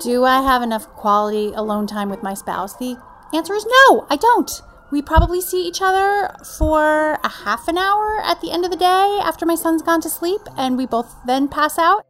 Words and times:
Do 0.00 0.24
I 0.24 0.42
have 0.42 0.62
enough 0.62 0.88
quality 0.88 1.52
alone 1.54 1.86
time 1.86 2.08
with 2.10 2.22
my 2.22 2.34
spouse? 2.34 2.76
The 2.76 2.96
answer 3.34 3.54
is 3.54 3.64
no, 3.64 4.06
I 4.10 4.16
don't. 4.16 4.50
We 4.90 5.00
probably 5.00 5.40
see 5.40 5.66
each 5.66 5.80
other 5.80 6.34
for 6.58 7.18
a 7.24 7.28
half 7.28 7.68
an 7.68 7.78
hour 7.78 8.20
at 8.24 8.40
the 8.40 8.50
end 8.50 8.64
of 8.64 8.70
the 8.70 8.76
day 8.76 9.20
after 9.22 9.46
my 9.46 9.54
son's 9.54 9.80
gone 9.80 10.00
to 10.02 10.10
sleep, 10.10 10.40
and 10.56 10.76
we 10.76 10.86
both 10.86 11.14
then 11.26 11.48
pass 11.48 11.78
out. 11.78 12.06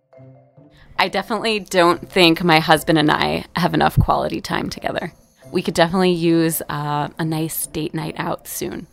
I 0.98 1.08
definitely 1.08 1.60
don't 1.60 2.10
think 2.10 2.42
my 2.42 2.60
husband 2.60 2.98
and 2.98 3.10
I 3.10 3.44
have 3.56 3.74
enough 3.74 3.98
quality 3.98 4.40
time 4.40 4.70
together. 4.70 5.12
We 5.52 5.62
could 5.62 5.74
definitely 5.74 6.12
use 6.12 6.62
uh, 6.68 7.08
a 7.18 7.24
nice 7.24 7.66
date 7.66 7.94
night 7.94 8.14
out 8.18 8.48
soon. 8.48 8.86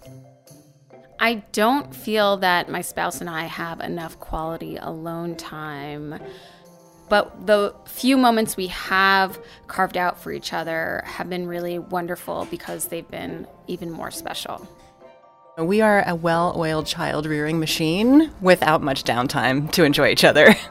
I 1.19 1.43
don't 1.51 1.93
feel 1.93 2.37
that 2.37 2.69
my 2.69 2.81
spouse 2.81 3.21
and 3.21 3.29
I 3.29 3.45
have 3.45 3.81
enough 3.81 4.19
quality 4.19 4.77
alone 4.77 5.35
time. 5.35 6.19
But 7.09 7.47
the 7.47 7.73
few 7.86 8.18
moments 8.18 8.55
we 8.55 8.68
have 8.68 9.39
carved 9.67 9.97
out 9.97 10.21
for 10.21 10.31
each 10.31 10.54
other 10.54 11.01
have 11.05 11.27
been 11.27 11.47
really 11.47 11.79
wonderful 11.79 12.47
because 12.51 12.86
they've 12.86 13.09
been 13.09 13.47
even 13.65 13.89
more 13.89 14.11
special. 14.11 14.67
We 15.57 15.81
are 15.81 16.07
a 16.07 16.14
well 16.14 16.53
oiled 16.55 16.86
child 16.86 17.25
rearing 17.25 17.59
machine 17.59 18.31
without 18.41 18.83
much 18.83 19.03
downtime 19.03 19.71
to 19.71 19.83
enjoy 19.83 20.09
each 20.09 20.23
other. 20.23 20.55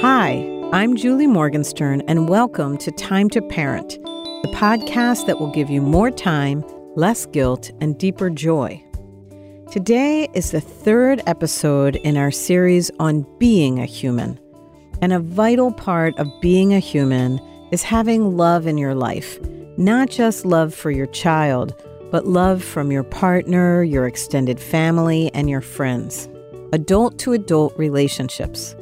Hi, 0.00 0.48
I'm 0.72 0.94
Julie 0.94 1.26
Morgenstern, 1.26 2.02
and 2.02 2.28
welcome 2.28 2.78
to 2.78 2.92
Time 2.92 3.28
to 3.30 3.42
Parent, 3.42 3.98
the 4.42 4.52
podcast 4.54 5.26
that 5.26 5.40
will 5.40 5.50
give 5.50 5.68
you 5.68 5.82
more 5.82 6.12
time 6.12 6.62
less 6.96 7.26
guilt, 7.26 7.70
and 7.80 7.98
deeper 7.98 8.30
joy. 8.30 8.82
Today 9.70 10.28
is 10.34 10.50
the 10.50 10.60
third 10.60 11.20
episode 11.26 11.96
in 11.96 12.16
our 12.16 12.30
series 12.30 12.90
on 12.98 13.26
being 13.38 13.78
a 13.78 13.84
human. 13.84 14.40
And 15.02 15.12
a 15.12 15.20
vital 15.20 15.72
part 15.72 16.18
of 16.18 16.40
being 16.40 16.72
a 16.72 16.78
human 16.78 17.38
is 17.70 17.82
having 17.82 18.36
love 18.36 18.66
in 18.66 18.78
your 18.78 18.94
life, 18.94 19.38
not 19.76 20.08
just 20.08 20.46
love 20.46 20.74
for 20.74 20.90
your 20.90 21.06
child, 21.06 21.74
but 22.10 22.26
love 22.26 22.64
from 22.64 22.90
your 22.90 23.02
partner, 23.02 23.82
your 23.82 24.06
extended 24.06 24.58
family, 24.58 25.30
and 25.34 25.50
your 25.50 25.60
friends. 25.60 26.30
Adult 26.72 27.18
to 27.18 27.34
adult 27.34 27.76
relationships. 27.76 28.74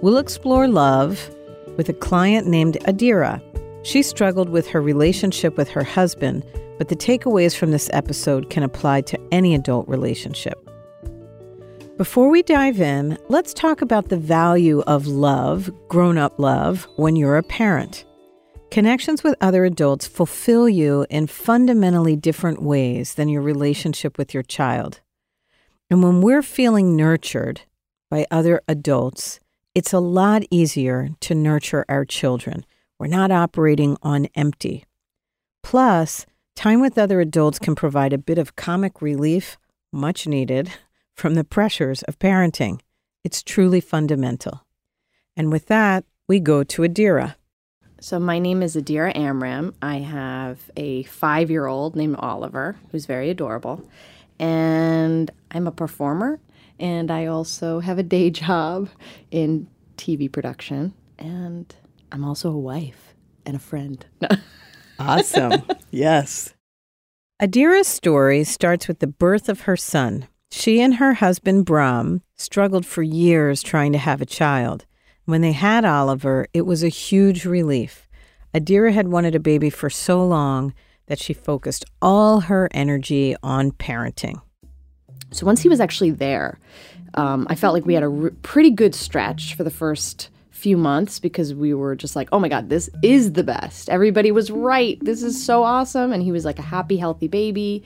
We'll 0.00 0.18
explore 0.18 0.68
love 0.68 1.28
with 1.76 1.88
a 1.88 1.94
client 1.94 2.46
named 2.46 2.76
Adira. 2.82 3.42
She 3.82 4.02
struggled 4.02 4.48
with 4.48 4.68
her 4.68 4.82
relationship 4.82 5.56
with 5.56 5.68
her 5.70 5.84
husband 5.84 6.44
but 6.78 6.88
the 6.88 6.96
takeaways 6.96 7.56
from 7.56 7.72
this 7.72 7.90
episode 7.92 8.48
can 8.48 8.62
apply 8.62 9.02
to 9.02 9.18
any 9.32 9.54
adult 9.54 9.86
relationship. 9.88 10.64
Before 11.96 12.30
we 12.30 12.44
dive 12.44 12.80
in, 12.80 13.18
let's 13.28 13.52
talk 13.52 13.82
about 13.82 14.08
the 14.08 14.16
value 14.16 14.82
of 14.86 15.08
love, 15.08 15.68
grown 15.88 16.16
up 16.16 16.38
love, 16.38 16.86
when 16.94 17.16
you're 17.16 17.36
a 17.36 17.42
parent. 17.42 18.04
Connections 18.70 19.24
with 19.24 19.34
other 19.40 19.64
adults 19.64 20.06
fulfill 20.06 20.68
you 20.68 21.04
in 21.10 21.26
fundamentally 21.26 22.14
different 22.14 22.62
ways 22.62 23.14
than 23.14 23.28
your 23.28 23.42
relationship 23.42 24.16
with 24.16 24.32
your 24.32 24.44
child. 24.44 25.00
And 25.90 26.02
when 26.02 26.20
we're 26.20 26.42
feeling 26.42 26.94
nurtured 26.94 27.62
by 28.10 28.26
other 28.30 28.60
adults, 28.68 29.40
it's 29.74 29.92
a 29.92 29.98
lot 29.98 30.44
easier 30.50 31.08
to 31.20 31.34
nurture 31.34 31.84
our 31.88 32.04
children. 32.04 32.64
We're 32.98 33.06
not 33.06 33.30
operating 33.30 33.96
on 34.02 34.26
empty. 34.34 34.84
Plus, 35.62 36.26
Time 36.58 36.80
with 36.80 36.98
other 36.98 37.20
adults 37.20 37.60
can 37.60 37.76
provide 37.76 38.12
a 38.12 38.18
bit 38.18 38.36
of 38.36 38.56
comic 38.56 39.00
relief, 39.00 39.58
much 39.92 40.26
needed, 40.26 40.72
from 41.14 41.34
the 41.34 41.44
pressures 41.44 42.02
of 42.02 42.18
parenting. 42.18 42.80
It's 43.22 43.44
truly 43.44 43.80
fundamental. 43.80 44.66
And 45.36 45.52
with 45.52 45.66
that, 45.66 46.04
we 46.26 46.40
go 46.40 46.64
to 46.64 46.82
Adira. 46.82 47.36
So, 48.00 48.18
my 48.18 48.40
name 48.40 48.60
is 48.60 48.74
Adira 48.74 49.16
Amram. 49.16 49.72
I 49.80 49.98
have 49.98 50.58
a 50.76 51.04
five 51.04 51.48
year 51.48 51.66
old 51.66 51.94
named 51.94 52.16
Oliver, 52.18 52.74
who's 52.90 53.06
very 53.06 53.30
adorable. 53.30 53.88
And 54.40 55.30
I'm 55.52 55.68
a 55.68 55.72
performer, 55.72 56.40
and 56.80 57.08
I 57.08 57.26
also 57.26 57.78
have 57.78 58.00
a 58.00 58.02
day 58.02 58.30
job 58.44 58.88
in 59.30 59.68
TV 59.96 60.30
production. 60.30 60.92
And 61.20 61.72
I'm 62.12 62.24
also 62.24 62.50
a 62.50 62.58
wife 62.58 63.14
and 63.46 63.56
a 63.56 63.60
friend. 63.60 64.04
Awesome. 65.00 65.62
yes. 65.92 66.54
Adira's 67.40 67.86
story 67.86 68.42
starts 68.42 68.88
with 68.88 68.98
the 68.98 69.06
birth 69.06 69.48
of 69.48 69.60
her 69.60 69.76
son. 69.76 70.26
She 70.50 70.80
and 70.80 70.96
her 70.96 71.14
husband, 71.14 71.66
Bram, 71.66 72.22
struggled 72.34 72.84
for 72.84 73.04
years 73.04 73.62
trying 73.62 73.92
to 73.92 73.98
have 73.98 74.20
a 74.20 74.26
child. 74.26 74.86
When 75.24 75.40
they 75.40 75.52
had 75.52 75.84
Oliver, 75.84 76.48
it 76.52 76.62
was 76.62 76.82
a 76.82 76.88
huge 76.88 77.44
relief. 77.44 78.08
Adira 78.52 78.92
had 78.92 79.06
wanted 79.06 79.36
a 79.36 79.40
baby 79.40 79.70
for 79.70 79.88
so 79.88 80.24
long 80.26 80.74
that 81.06 81.20
she 81.20 81.32
focused 81.32 81.84
all 82.02 82.40
her 82.40 82.68
energy 82.72 83.36
on 83.40 83.70
parenting. 83.70 84.40
So 85.30 85.46
once 85.46 85.60
he 85.60 85.68
was 85.68 85.78
actually 85.78 86.10
there, 86.10 86.58
um, 87.14 87.46
I 87.48 87.54
felt 87.54 87.74
like 87.74 87.86
we 87.86 87.94
had 87.94 88.02
a 88.02 88.10
r- 88.10 88.32
pretty 88.42 88.70
good 88.70 88.94
stretch 88.96 89.54
for 89.54 89.62
the 89.62 89.70
first 89.70 90.30
few 90.58 90.76
months 90.76 91.20
because 91.20 91.54
we 91.54 91.72
were 91.72 91.94
just 91.94 92.16
like, 92.16 92.28
oh 92.32 92.38
my 92.38 92.48
God, 92.48 92.68
this 92.68 92.90
is 93.02 93.32
the 93.32 93.44
best. 93.44 93.88
Everybody 93.88 94.32
was 94.32 94.50
right. 94.50 94.98
This 95.00 95.22
is 95.22 95.42
so 95.42 95.62
awesome. 95.62 96.12
And 96.12 96.22
he 96.22 96.32
was 96.32 96.44
like 96.44 96.58
a 96.58 96.62
happy, 96.62 96.96
healthy 96.96 97.28
baby. 97.28 97.84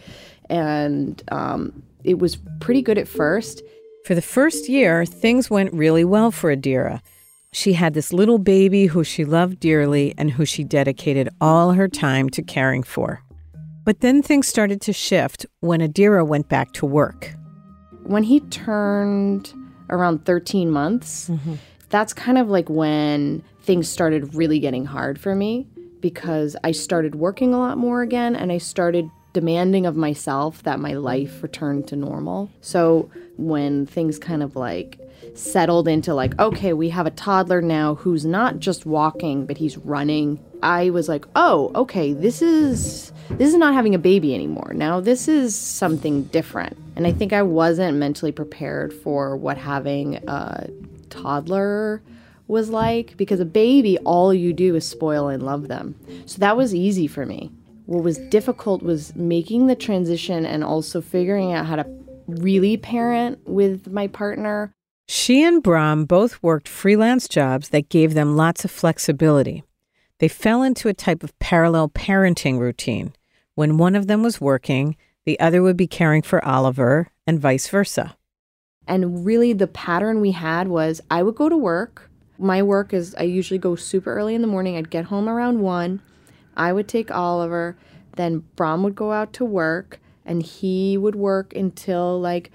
And 0.49 1.23
um, 1.31 1.83
it 2.03 2.19
was 2.19 2.39
pretty 2.61 2.83
good 2.83 2.99
at 2.99 3.07
first. 3.07 3.63
For 4.07 4.15
the 4.15 4.23
first 4.23 4.69
year, 4.69 5.05
things 5.05 5.51
went 5.51 5.73
really 5.73 6.05
well 6.05 6.31
for 6.31 6.55
Adira. 6.55 7.01
She 7.53 7.75
had 7.75 7.93
this 7.93 8.13
little 8.13 8.39
baby 8.39 8.87
who 8.87 9.05
she 9.05 9.25
loved 9.25 9.61
dearly 9.61 10.15
and 10.17 10.31
who 10.31 10.47
she 10.47 10.65
dedicated 10.65 11.29
all 11.41 11.73
her 11.73 11.87
time 11.87 12.31
to 12.31 12.43
caring 12.43 12.83
for. 12.83 13.23
But 13.85 14.01
then 14.01 14.23
things 14.23 14.49
started 14.49 14.81
to 14.83 14.93
shift 14.93 15.45
when 15.61 15.81
Adira 15.81 16.27
went 16.27 16.49
back 16.49 16.73
to 16.75 16.87
work. 16.87 17.35
When 18.05 18.23
he 18.23 18.41
turned 18.41 19.53
around 19.91 20.25
13 20.25 20.71
months, 20.71 21.29
mm-hmm 21.29 21.55
that's 21.93 22.15
kind 22.15 22.39
of 22.39 22.49
like 22.49 22.69
when 22.71 23.45
things 23.63 23.89
started 23.89 24.35
really 24.35 24.59
getting 24.59 24.87
hard 24.87 25.21
for 25.21 25.35
me 25.35 25.69
because 26.01 26.57
I 26.65 26.73
started 26.73 27.15
working 27.15 27.55
a 27.55 27.59
lot 27.59 27.79
more 27.79 28.01
again 28.01 28.35
and 28.35 28.51
I 28.51 28.59
started 28.59 29.09
demanding 29.35 29.87
of 29.87 29.95
myself 29.95 30.63
that 30.63 30.81
my 30.81 30.95
life 30.95 31.43
returned 31.43 31.87
to 31.89 31.97
normal. 31.97 32.51
So 32.63 33.11
when 33.37 33.87
things 33.87 34.19
kind 34.19 34.43
of 34.43 34.57
like 34.57 34.99
settled 35.35 35.87
into 35.87 36.15
like 36.15 36.39
okay, 36.41 36.73
we 36.73 36.89
have 36.89 37.07
a 37.07 37.11
toddler 37.11 37.61
now 37.61 37.95
who's 37.97 38.25
not 38.25 38.59
just 38.59 38.87
walking 38.87 39.45
but 39.45 39.59
he's 39.59 39.77
running. 39.77 40.41
I 40.63 40.91
was 40.91 41.09
like, 41.09 41.27
"Oh, 41.37 41.73
okay, 41.75 42.15
this 42.15 42.41
is 42.41 43.13
this 43.31 43.49
is 43.49 43.57
not 43.57 43.75
having 43.75 43.95
a 43.95 43.99
baby 43.99 44.35
anymore. 44.35 44.73
Now 44.75 45.01
this 45.01 45.29
is 45.29 45.55
something 45.55 46.25
different." 46.25 46.77
And 46.97 47.07
I 47.07 47.13
think 47.13 47.33
I 47.33 47.43
wasn't 47.43 47.99
mentally 47.99 48.33
prepared 48.33 48.93
for 48.93 49.37
what 49.37 49.59
having 49.59 50.17
a 50.27 50.69
toddler 51.13 52.03
was 52.49 52.71
like 52.71 53.17
because 53.17 53.41
a 53.41 53.45
baby 53.45 53.99
all 53.99 54.35
you 54.35 54.53
do 54.53 54.75
is 54.75 54.89
spoil 54.89 55.29
and 55.29 55.43
love 55.43 55.69
them. 55.69 55.95
So 56.27 56.39
that 56.39 56.57
was 56.57 56.75
easy 56.75 57.07
for 57.07 57.25
me. 57.27 57.51
What 57.87 58.03
was 58.03 58.19
difficult 58.19 58.83
was 58.83 59.15
making 59.15 59.67
the 59.67 59.77
transition 59.77 60.47
and 60.47 60.65
also 60.65 61.01
figuring 61.01 61.53
out 61.53 61.67
how 61.67 61.77
to 61.77 61.87
really 62.27 62.77
parent 62.77 63.39
with 63.47 63.91
my 63.91 64.07
partner. 64.07 64.73
She 65.09 65.43
and 65.43 65.63
Bram 65.63 66.05
both 66.05 66.43
worked 66.43 66.69
freelance 66.69 67.29
jobs 67.29 67.71
that 67.71 67.89
gave 67.89 68.15
them 68.15 68.37
lots 68.37 68.65
of 68.65 68.71
flexibility. 68.71 69.63
They 70.19 70.29
fell 70.29 70.63
into 70.63 70.89
a 70.89 70.95
type 70.95 71.23
of 71.23 71.37
parallel 71.39 71.89
parenting 71.89 72.59
routine. 72.59 73.13
When 73.55 73.77
one 73.77 73.97
of 73.97 74.07
them 74.07 74.23
was 74.23 74.41
working, 74.41 74.97
the 75.27 75.39
other 75.41 75.63
would 75.63 75.77
be 75.77 75.87
caring 75.87 76.23
for 76.23 76.45
Oliver, 76.45 77.09
and 77.27 77.41
vice 77.41 77.69
versa. 77.69 78.17
And 78.87 79.25
really, 79.25 79.53
the 79.53 79.67
pattern 79.67 80.21
we 80.21 80.33
had 80.33 80.69
was 80.69 81.01
I 81.11 81.23
would 81.23 81.35
go 81.35 81.49
to 81.49 81.57
work. 81.57 82.11
My 82.39 82.63
work 82.63 82.93
is 82.93 83.15
I 83.17 83.23
usually 83.23 83.59
go 83.59 83.77
super 83.77 84.13
early 84.15 84.35
in 84.35 84.43
the 84.43 84.49
morning. 84.49 84.77
I'd 84.77 84.91
get 84.91 85.07
home 85.07 85.29
around 85.29 85.61
one. 85.61 86.03
I 86.57 86.73
would 86.73 86.89
take 86.89 87.11
Oliver. 87.11 87.77
Then 88.17 88.45
Brom 88.57 88.83
would 88.83 88.95
go 88.95 89.13
out 89.13 89.33
to 89.35 89.45
work 89.45 90.01
and 90.25 90.43
he 90.43 90.99
would 90.99 91.15
work 91.15 91.55
until 91.55 92.21
like 92.21 92.51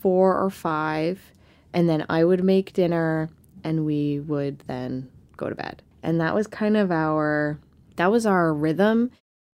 four 0.00 0.36
or 0.36 0.50
five. 0.50 1.32
And 1.72 1.88
then 1.88 2.04
I 2.08 2.24
would 2.24 2.42
make 2.44 2.72
dinner 2.72 3.30
and 3.64 3.86
we 3.86 4.20
would 4.20 4.60
then 4.66 5.08
go 5.36 5.48
to 5.48 5.54
bed. 5.54 5.82
And 6.02 6.20
that 6.20 6.34
was 6.34 6.46
kind 6.46 6.76
of 6.76 6.90
our 6.90 7.58
that 7.96 8.10
was 8.10 8.26
our 8.26 8.52
rhythm. 8.52 9.10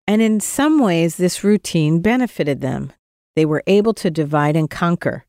And 0.08 0.22
in 0.22 0.40
some 0.40 0.80
ways 0.80 1.18
this 1.18 1.44
routine 1.44 2.00
benefited 2.02 2.62
them. 2.62 2.94
They 3.36 3.46
were 3.46 3.64
able 3.68 3.94
to 3.96 4.10
divide 4.10 4.56
and 4.56 4.70
conquer. 4.70 5.26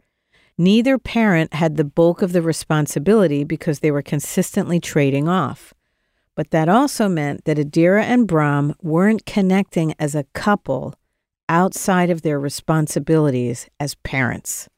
Neither 0.59 0.99
parent 0.99 1.53
had 1.55 1.77
the 1.77 1.85
bulk 1.85 2.23
of 2.23 2.33
the 2.33 2.43
responsibility 2.43 3.45
because 3.45 3.81
they 3.81 3.91
were 3.91 4.03
consistently 4.03 4.81
trading 4.81 5.29
off. 5.29 5.75
But 6.35 6.51
that 6.51 6.69
also 6.69 7.09
meant 7.09 7.45
that 7.45 7.59
Adira 7.59 8.03
and 8.03 8.27
Bram 8.27 8.75
weren't 8.83 9.27
connecting 9.27 9.95
as 9.99 10.15
a 10.15 10.25
couple 10.35 10.95
outside 11.49 12.11
of 12.11 12.23
their 12.23 12.41
responsibilities 12.41 13.69
as 13.79 13.95
parents. 13.97 14.69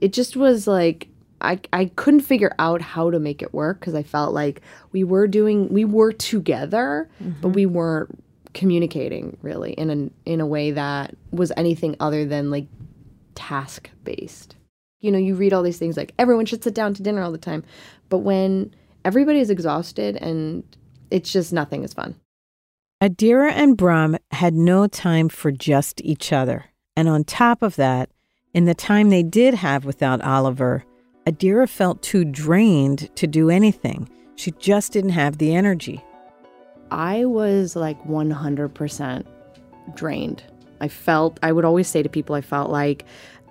It 0.00 0.12
just 0.12 0.36
was 0.36 0.66
like 0.66 1.08
I, 1.40 1.60
I 1.72 1.86
couldn't 1.96 2.20
figure 2.20 2.54
out 2.58 2.80
how 2.80 3.10
to 3.10 3.18
make 3.18 3.42
it 3.42 3.52
work 3.52 3.80
because 3.80 3.94
I 3.94 4.02
felt 4.02 4.32
like 4.32 4.62
we 4.92 5.04
were 5.04 5.26
doing 5.26 5.68
we 5.68 5.84
were 5.84 6.12
together, 6.12 7.10
mm-hmm. 7.22 7.40
but 7.40 7.48
we 7.48 7.66
weren't 7.66 8.22
communicating 8.54 9.36
really 9.42 9.72
in 9.72 9.90
a 9.90 10.30
in 10.30 10.40
a 10.40 10.46
way 10.46 10.70
that 10.70 11.14
was 11.32 11.52
anything 11.56 11.96
other 12.00 12.24
than 12.24 12.50
like 12.50 12.66
task 13.34 13.90
based. 14.04 14.56
You 15.04 15.12
know, 15.12 15.18
you 15.18 15.34
read 15.34 15.52
all 15.52 15.62
these 15.62 15.78
things 15.78 15.98
like 15.98 16.14
everyone 16.18 16.46
should 16.46 16.64
sit 16.64 16.72
down 16.72 16.94
to 16.94 17.02
dinner 17.02 17.22
all 17.22 17.30
the 17.30 17.36
time, 17.36 17.62
but 18.08 18.20
when 18.20 18.74
everybody 19.04 19.38
is 19.38 19.50
exhausted 19.50 20.16
and 20.16 20.64
it's 21.10 21.30
just 21.30 21.52
nothing 21.52 21.84
is 21.84 21.92
fun. 21.92 22.14
Adira 23.02 23.52
and 23.52 23.76
Brahm 23.76 24.16
had 24.30 24.54
no 24.54 24.86
time 24.86 25.28
for 25.28 25.52
just 25.52 26.00
each 26.00 26.32
other. 26.32 26.70
And 26.96 27.06
on 27.06 27.22
top 27.24 27.60
of 27.60 27.76
that, 27.76 28.08
in 28.54 28.64
the 28.64 28.74
time 28.74 29.10
they 29.10 29.22
did 29.22 29.52
have 29.52 29.84
without 29.84 30.22
Oliver, 30.22 30.86
Adira 31.26 31.68
felt 31.68 32.00
too 32.00 32.24
drained 32.24 33.14
to 33.16 33.26
do 33.26 33.50
anything. 33.50 34.08
She 34.36 34.52
just 34.52 34.92
didn't 34.92 35.10
have 35.10 35.36
the 35.36 35.54
energy. 35.54 36.02
I 36.90 37.26
was 37.26 37.76
like 37.76 38.02
100% 38.04 39.26
drained. 39.94 40.42
I 40.80 40.88
felt, 40.88 41.38
I 41.42 41.52
would 41.52 41.64
always 41.64 41.88
say 41.88 42.02
to 42.02 42.08
people, 42.08 42.34
I 42.34 42.40
felt 42.40 42.70
like 42.70 43.04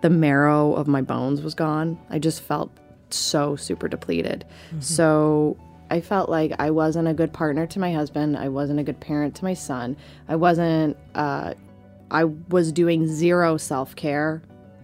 the 0.03 0.09
marrow 0.09 0.73
of 0.73 0.85
my 0.85 1.01
bones 1.01 1.41
was 1.41 1.55
gone. 1.55 1.97
I 2.09 2.19
just 2.19 2.41
felt 2.41 2.69
so 3.09 3.55
super 3.55 3.87
depleted. 3.87 4.43
Mm-hmm. 4.67 4.81
So 4.81 5.57
I 5.89 6.01
felt 6.01 6.29
like 6.29 6.51
I 6.59 6.71
wasn't 6.71 7.07
a 7.07 7.13
good 7.13 7.31
partner 7.31 7.65
to 7.67 7.79
my 7.79 7.93
husband. 7.93 8.37
I 8.37 8.49
wasn't 8.49 8.81
a 8.81 8.83
good 8.83 8.99
parent 8.99 9.33
to 9.35 9.45
my 9.45 9.53
son. 9.53 9.95
I 10.27 10.35
wasn't, 10.35 10.97
uh, 11.15 11.53
I 12.11 12.25
was 12.25 12.73
doing 12.73 13.07
zero 13.07 13.55
self 13.55 13.95
care. 13.95 14.41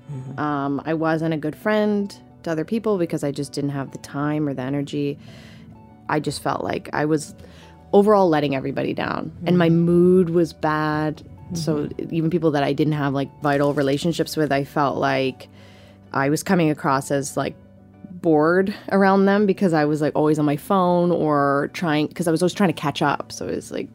Mm-hmm. 0.09 0.39
Um, 0.39 0.81
I 0.85 0.93
wasn't 0.93 1.33
a 1.33 1.37
good 1.37 1.55
friend 1.55 2.15
to 2.43 2.51
other 2.51 2.63
people 2.63 2.97
because 2.97 3.21
I 3.21 3.31
just 3.31 3.51
didn't 3.51 3.71
have 3.71 3.91
the 3.91 3.97
time 3.97 4.47
or 4.47 4.53
the 4.53 4.61
energy. 4.61 5.19
I 6.07 6.21
just 6.21 6.41
felt 6.41 6.63
like 6.63 6.89
I 6.93 7.03
was 7.03 7.35
overall 7.91 8.29
letting 8.29 8.55
everybody 8.55 8.93
down 8.93 9.31
mm-hmm. 9.31 9.47
and 9.49 9.57
my 9.57 9.67
mood 9.67 10.29
was 10.29 10.53
bad. 10.53 11.21
Mm-hmm. 11.51 11.55
So 11.55 11.89
even 12.11 12.29
people 12.29 12.51
that 12.51 12.63
I 12.63 12.73
didn't 12.73 12.93
have 12.93 13.13
like 13.13 13.29
vital 13.41 13.73
relationships 13.73 14.37
with, 14.37 14.51
I 14.51 14.63
felt 14.63 14.97
like 14.97 15.49
I 16.13 16.29
was 16.29 16.43
coming 16.43 16.69
across 16.69 17.11
as 17.11 17.35
like 17.35 17.55
bored 18.11 18.73
around 18.91 19.25
them 19.25 19.45
because 19.45 19.73
I 19.73 19.85
was 19.85 20.01
like 20.01 20.15
always 20.15 20.39
on 20.39 20.45
my 20.45 20.57
phone 20.57 21.11
or 21.11 21.69
trying 21.73 22.07
because 22.07 22.27
I 22.27 22.31
was 22.31 22.41
always 22.41 22.53
trying 22.53 22.69
to 22.69 22.79
catch 22.79 23.01
up. 23.01 23.31
So 23.31 23.47
it 23.47 23.55
was 23.55 23.71
like 23.71 23.89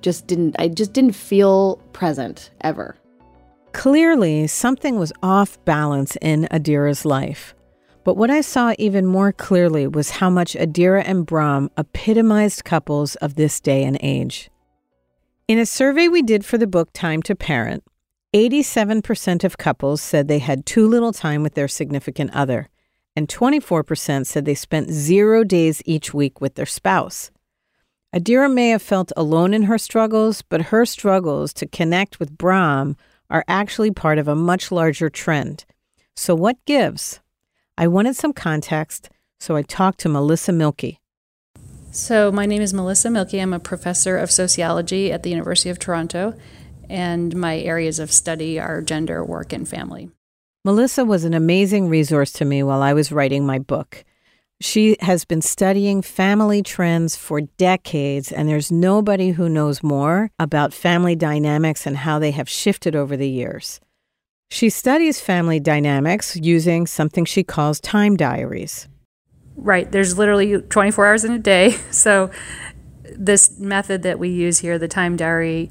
just 0.00 0.26
didn't 0.26 0.56
I 0.58 0.68
just 0.68 0.92
didn't 0.92 1.12
feel 1.12 1.76
present 1.92 2.50
ever. 2.60 2.96
Clearly, 3.72 4.46
something 4.46 4.98
was 4.98 5.12
off 5.22 5.62
balance 5.64 6.16
in 6.22 6.46
Adira's 6.52 7.04
life. 7.04 7.54
But 8.04 8.16
what 8.16 8.30
I 8.30 8.42
saw 8.42 8.74
even 8.78 9.06
more 9.06 9.32
clearly 9.32 9.86
was 9.86 10.10
how 10.10 10.28
much 10.28 10.54
Adira 10.54 11.02
and 11.04 11.24
Brahm 11.24 11.70
epitomized 11.78 12.64
couples 12.64 13.16
of 13.16 13.34
this 13.34 13.60
day 13.60 13.82
and 13.82 13.98
age. 14.02 14.50
In 15.46 15.58
a 15.58 15.66
survey 15.66 16.08
we 16.08 16.22
did 16.22 16.42
for 16.42 16.56
the 16.56 16.66
book 16.66 16.88
Time 16.94 17.20
to 17.24 17.34
Parent, 17.34 17.84
87% 18.34 19.44
of 19.44 19.58
couples 19.58 20.00
said 20.00 20.26
they 20.26 20.38
had 20.38 20.64
too 20.64 20.88
little 20.88 21.12
time 21.12 21.42
with 21.42 21.52
their 21.52 21.68
significant 21.68 22.30
other, 22.34 22.70
and 23.14 23.28
24% 23.28 24.24
said 24.24 24.46
they 24.46 24.54
spent 24.54 24.90
zero 24.90 25.44
days 25.44 25.82
each 25.84 26.14
week 26.14 26.40
with 26.40 26.54
their 26.54 26.64
spouse. 26.64 27.30
Adira 28.16 28.50
may 28.50 28.70
have 28.70 28.80
felt 28.80 29.12
alone 29.18 29.52
in 29.52 29.64
her 29.64 29.76
struggles, 29.76 30.40
but 30.40 30.72
her 30.72 30.86
struggles 30.86 31.52
to 31.52 31.66
connect 31.66 32.18
with 32.18 32.38
Brahm 32.38 32.96
are 33.28 33.44
actually 33.46 33.90
part 33.90 34.16
of 34.16 34.26
a 34.26 34.34
much 34.34 34.72
larger 34.72 35.10
trend. 35.10 35.66
So, 36.16 36.34
what 36.34 36.56
gives? 36.64 37.20
I 37.76 37.86
wanted 37.86 38.16
some 38.16 38.32
context, 38.32 39.10
so 39.38 39.56
I 39.56 39.62
talked 39.62 40.00
to 40.00 40.08
Melissa 40.08 40.52
Milkie. 40.52 41.00
So, 41.94 42.32
my 42.32 42.44
name 42.44 42.60
is 42.60 42.74
Melissa 42.74 43.06
Milkie. 43.06 43.40
I'm 43.40 43.52
a 43.52 43.60
professor 43.60 44.18
of 44.18 44.28
sociology 44.28 45.12
at 45.12 45.22
the 45.22 45.30
University 45.30 45.70
of 45.70 45.78
Toronto, 45.78 46.34
and 46.90 47.36
my 47.36 47.60
areas 47.60 48.00
of 48.00 48.10
study 48.10 48.58
are 48.58 48.82
gender, 48.82 49.24
work, 49.24 49.52
and 49.52 49.66
family. 49.66 50.10
Melissa 50.64 51.04
was 51.04 51.22
an 51.22 51.34
amazing 51.34 51.88
resource 51.88 52.32
to 52.32 52.44
me 52.44 52.64
while 52.64 52.82
I 52.82 52.94
was 52.94 53.12
writing 53.12 53.46
my 53.46 53.60
book. 53.60 54.04
She 54.60 54.96
has 55.02 55.24
been 55.24 55.40
studying 55.40 56.02
family 56.02 56.64
trends 56.64 57.14
for 57.14 57.42
decades, 57.42 58.32
and 58.32 58.48
there's 58.48 58.72
nobody 58.72 59.30
who 59.30 59.48
knows 59.48 59.80
more 59.84 60.32
about 60.40 60.74
family 60.74 61.14
dynamics 61.14 61.86
and 61.86 61.96
how 61.96 62.18
they 62.18 62.32
have 62.32 62.48
shifted 62.48 62.96
over 62.96 63.16
the 63.16 63.30
years. 63.30 63.80
She 64.50 64.68
studies 64.68 65.20
family 65.20 65.60
dynamics 65.60 66.34
using 66.34 66.88
something 66.88 67.24
she 67.24 67.44
calls 67.44 67.78
time 67.78 68.16
diaries. 68.16 68.88
Right, 69.56 69.90
there's 69.90 70.18
literally 70.18 70.60
24 70.60 71.06
hours 71.06 71.24
in 71.24 71.32
a 71.32 71.38
day. 71.38 71.76
So, 71.90 72.30
this 73.16 73.58
method 73.58 74.02
that 74.02 74.18
we 74.18 74.28
use 74.28 74.58
here, 74.58 74.76
the 74.78 74.88
time 74.88 75.16
diary, 75.16 75.70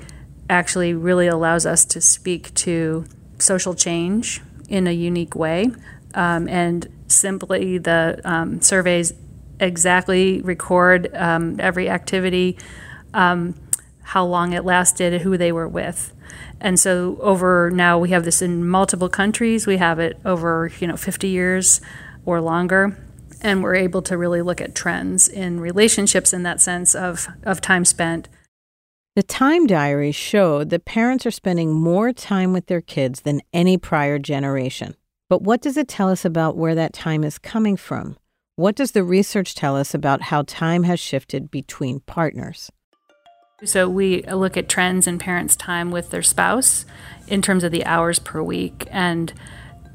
actually 0.49 0.93
really 0.93 1.27
allows 1.27 1.65
us 1.65 1.83
to 1.85 1.99
speak 1.99 2.53
to 2.53 3.05
social 3.37 3.73
change 3.73 4.41
in 4.69 4.87
a 4.87 4.91
unique 4.91 5.35
way. 5.35 5.71
Um, 6.13 6.47
and 6.47 6.87
simply 7.07 7.77
the 7.77 8.21
um, 8.23 8.61
surveys 8.61 9.13
exactly 9.59 10.41
record 10.41 11.13
um, 11.13 11.59
every 11.59 11.89
activity, 11.89 12.57
um, 13.13 13.55
how 14.01 14.25
long 14.25 14.53
it 14.53 14.63
lasted, 14.63 15.21
who 15.21 15.37
they 15.37 15.51
were 15.51 15.67
with. 15.67 16.13
And 16.59 16.79
so 16.79 17.17
over 17.19 17.69
now 17.71 17.99
we 17.99 18.09
have 18.09 18.23
this 18.23 18.41
in 18.41 18.67
multiple 18.67 19.09
countries. 19.09 19.67
We 19.67 19.77
have 19.77 19.99
it 19.99 20.19
over 20.25 20.71
you 20.79 20.87
know 20.87 20.97
50 20.97 21.27
years 21.27 21.81
or 22.25 22.41
longer, 22.41 22.97
and 23.43 23.61
we're 23.61 23.75
able 23.75 24.01
to 24.03 24.17
really 24.17 24.41
look 24.41 24.61
at 24.61 24.73
trends 24.73 25.27
in 25.27 25.59
relationships 25.59 26.33
in 26.33 26.43
that 26.43 26.61
sense 26.61 26.95
of 26.95 27.27
of 27.43 27.61
time 27.61 27.85
spent. 27.85 28.29
The 29.15 29.23
time 29.23 29.67
diaries 29.67 30.15
showed 30.15 30.71
that 30.71 30.85
parents 30.85 31.25
are 31.27 31.31
spending 31.31 31.71
more 31.71 32.11
time 32.11 32.51
with 32.51 32.65
their 32.65 32.81
kids 32.81 33.21
than 33.21 33.41
any 33.53 33.77
prior 33.77 34.17
generation. 34.17 34.95
But 35.29 35.43
what 35.43 35.61
does 35.61 35.77
it 35.77 35.87
tell 35.87 36.09
us 36.09 36.25
about 36.25 36.57
where 36.57 36.73
that 36.73 36.93
time 36.93 37.23
is 37.23 37.37
coming 37.37 37.77
from? 37.77 38.17
What 38.55 38.75
does 38.75 38.91
the 38.91 39.03
research 39.03 39.53
tell 39.55 39.75
us 39.75 39.93
about 39.93 40.23
how 40.23 40.43
time 40.43 40.83
has 40.83 40.99
shifted 40.99 41.51
between 41.51 41.99
partners? 42.01 42.71
So, 43.63 43.87
we 43.87 44.23
look 44.23 44.57
at 44.57 44.67
trends 44.67 45.07
in 45.07 45.19
parents' 45.19 45.55
time 45.55 45.89
with 45.89 46.09
their 46.09 46.21
spouse 46.21 46.85
in 47.27 47.41
terms 47.41 47.63
of 47.63 47.71
the 47.71 47.85
hours 47.85 48.19
per 48.19 48.41
week. 48.41 48.87
And 48.91 49.31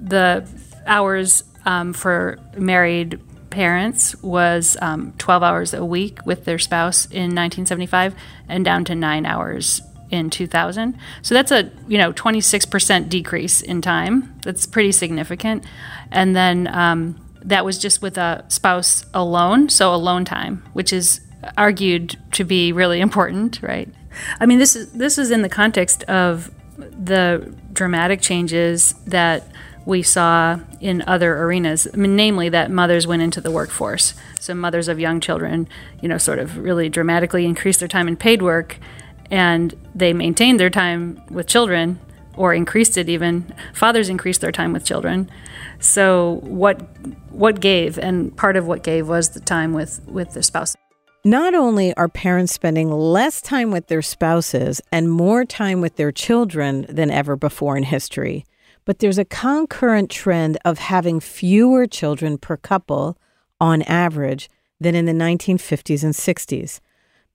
the 0.00 0.48
hours 0.86 1.44
um, 1.66 1.92
for 1.92 2.38
married 2.56 3.20
parents 3.58 4.14
was 4.22 4.76
um, 4.80 5.12
12 5.18 5.42
hours 5.42 5.74
a 5.74 5.84
week 5.84 6.24
with 6.24 6.44
their 6.44 6.60
spouse 6.60 7.06
in 7.06 7.34
1975 7.34 8.14
and 8.48 8.64
down 8.64 8.84
to 8.84 8.94
nine 8.94 9.26
hours 9.26 9.82
in 10.12 10.30
2000. 10.30 10.96
So 11.22 11.34
that's 11.34 11.50
a 11.50 11.68
you 11.88 11.98
know 11.98 12.12
26% 12.12 13.08
decrease 13.08 13.60
in 13.60 13.82
time. 13.82 14.38
That's 14.42 14.64
pretty 14.64 14.92
significant. 14.92 15.64
And 16.12 16.36
then 16.36 16.68
um, 16.68 17.20
that 17.42 17.64
was 17.64 17.78
just 17.78 18.00
with 18.00 18.16
a 18.16 18.44
spouse 18.46 19.04
alone, 19.12 19.70
so 19.70 19.92
alone 19.92 20.24
time, 20.24 20.62
which 20.72 20.92
is 20.92 21.20
argued 21.56 22.16
to 22.34 22.44
be 22.44 22.70
really 22.70 23.00
important, 23.00 23.60
right? 23.60 23.92
I 24.38 24.46
mean, 24.46 24.60
this 24.60 24.76
is 24.76 24.92
this 24.92 25.18
is 25.18 25.32
in 25.32 25.42
the 25.42 25.48
context 25.48 26.04
of 26.04 26.52
the 26.78 27.52
dramatic 27.72 28.20
changes 28.20 28.94
that 29.08 29.50
we 29.88 30.02
saw 30.02 30.60
in 30.80 31.02
other 31.06 31.38
arenas, 31.38 31.88
namely 31.94 32.50
that 32.50 32.70
mothers 32.70 33.06
went 33.06 33.22
into 33.22 33.40
the 33.40 33.50
workforce. 33.50 34.12
So 34.38 34.52
mothers 34.52 34.86
of 34.86 35.00
young 35.00 35.18
children, 35.18 35.66
you 36.02 36.10
know, 36.10 36.18
sort 36.18 36.38
of 36.38 36.58
really 36.58 36.90
dramatically 36.90 37.46
increased 37.46 37.78
their 37.78 37.88
time 37.88 38.06
in 38.06 38.14
paid 38.14 38.42
work 38.42 38.76
and 39.30 39.74
they 39.94 40.12
maintained 40.12 40.60
their 40.60 40.68
time 40.68 41.22
with 41.30 41.46
children 41.46 41.98
or 42.36 42.52
increased 42.52 42.98
it 42.98 43.08
even. 43.08 43.50
Fathers 43.72 44.10
increased 44.10 44.42
their 44.42 44.52
time 44.52 44.74
with 44.74 44.84
children. 44.84 45.30
So 45.80 46.40
what 46.42 46.82
what 47.30 47.58
gave 47.58 47.98
and 47.98 48.36
part 48.36 48.56
of 48.56 48.66
what 48.66 48.82
gave 48.82 49.08
was 49.08 49.30
the 49.30 49.40
time 49.40 49.72
with 49.72 50.06
with 50.06 50.34
the 50.34 50.42
spouse. 50.42 50.76
Not 51.24 51.54
only 51.54 51.94
are 51.94 52.08
parents 52.08 52.52
spending 52.52 52.90
less 52.90 53.40
time 53.40 53.70
with 53.70 53.86
their 53.86 54.02
spouses 54.02 54.82
and 54.92 55.10
more 55.10 55.46
time 55.46 55.80
with 55.80 55.96
their 55.96 56.12
children 56.12 56.84
than 56.90 57.10
ever 57.10 57.36
before 57.36 57.78
in 57.78 57.84
history 57.84 58.44
but 58.88 59.00
there's 59.00 59.18
a 59.18 59.24
concurrent 59.26 60.10
trend 60.10 60.56
of 60.64 60.78
having 60.78 61.20
fewer 61.20 61.86
children 61.86 62.38
per 62.38 62.56
couple 62.56 63.18
on 63.60 63.82
average 63.82 64.48
than 64.80 64.94
in 64.94 65.04
the 65.04 65.12
1950s 65.12 66.02
and 66.02 66.14
60s 66.14 66.80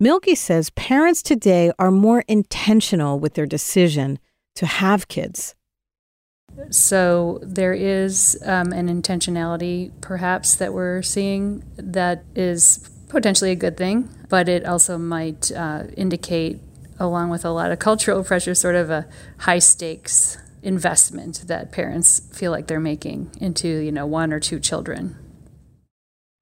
Milkie 0.02 0.36
says 0.36 0.72
parents 0.72 1.22
today 1.22 1.72
are 1.78 1.92
more 1.92 2.24
intentional 2.28 3.20
with 3.20 3.36
their 3.36 3.46
decision 3.46 4.18
to 4.56 4.66
have 4.66 5.08
kids. 5.08 5.56
So 6.72 7.40
there 7.42 7.74
is 7.74 8.38
um, 8.46 8.74
an 8.74 8.88
intentionality, 8.90 9.92
perhaps, 10.02 10.56
that 10.56 10.74
we're 10.74 11.04
seeing 11.04 11.64
that 11.78 12.26
is 12.36 12.90
potentially 13.08 13.52
a 13.52 13.56
good 13.56 13.78
thing, 13.78 14.10
but 14.28 14.50
it 14.50 14.66
also 14.66 14.98
might 14.98 15.52
uh, 15.52 15.84
indicate 15.96 16.60
along 17.00 17.30
with 17.30 17.46
a 17.46 17.52
lot 17.52 17.72
of 17.72 17.80
cultural 17.80 18.24
pressure, 18.24 18.54
sort 18.54 18.76
of 18.76 18.90
a 18.90 19.08
high 19.38 19.60
stakes 19.60 20.38
investment 20.64 21.44
that 21.48 21.72
parents 21.72 22.22
feel 22.34 22.52
like 22.52 22.68
they're 22.68 22.80
making 22.80 23.32
into, 23.40 23.68
you 23.68 23.92
know, 23.92 24.06
one 24.06 24.34
or 24.34 24.40
two 24.40 24.60
children. 24.60 25.16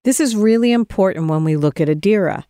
This 0.04 0.20
is 0.20 0.36
really 0.36 0.72
important 0.72 1.28
when 1.28 1.44
we 1.44 1.56
look 1.56 1.82
at 1.82 1.88
Adira. 1.88 2.46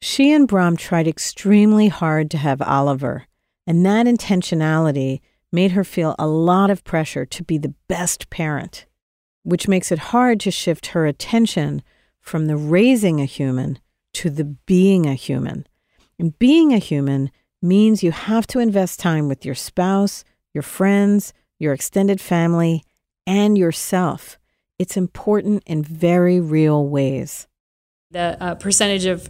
She 0.00 0.32
and 0.32 0.48
Brahm 0.48 0.76
tried 0.76 1.06
extremely 1.06 1.88
hard 1.88 2.30
to 2.30 2.38
have 2.38 2.62
Oliver, 2.62 3.26
and 3.66 3.84
that 3.84 4.06
intentionality 4.06 5.20
made 5.52 5.72
her 5.72 5.84
feel 5.84 6.14
a 6.18 6.26
lot 6.26 6.70
of 6.70 6.84
pressure 6.84 7.26
to 7.26 7.44
be 7.44 7.58
the 7.58 7.74
best 7.88 8.30
parent, 8.30 8.86
which 9.42 9.68
makes 9.68 9.92
it 9.92 9.98
hard 9.98 10.40
to 10.40 10.50
shift 10.50 10.88
her 10.88 11.06
attention 11.06 11.82
from 12.20 12.46
the 12.46 12.56
raising 12.56 13.20
a 13.20 13.24
human 13.24 13.78
to 14.12 14.30
the 14.30 14.44
being 14.44 15.06
a 15.06 15.14
human. 15.14 15.66
And 16.18 16.38
being 16.38 16.72
a 16.72 16.78
human 16.78 17.30
means 17.62 18.02
you 18.02 18.12
have 18.12 18.46
to 18.48 18.58
invest 18.58 19.00
time 19.00 19.28
with 19.28 19.44
your 19.44 19.54
spouse, 19.54 20.24
your 20.54 20.62
friends, 20.62 21.32
your 21.58 21.72
extended 21.72 22.20
family, 22.20 22.84
and 23.26 23.56
yourself. 23.56 24.38
It's 24.78 24.96
important 24.96 25.62
in 25.66 25.82
very 25.82 26.40
real 26.40 26.86
ways. 26.88 27.46
The 28.10 28.36
uh, 28.40 28.54
percentage 28.56 29.04
of 29.06 29.28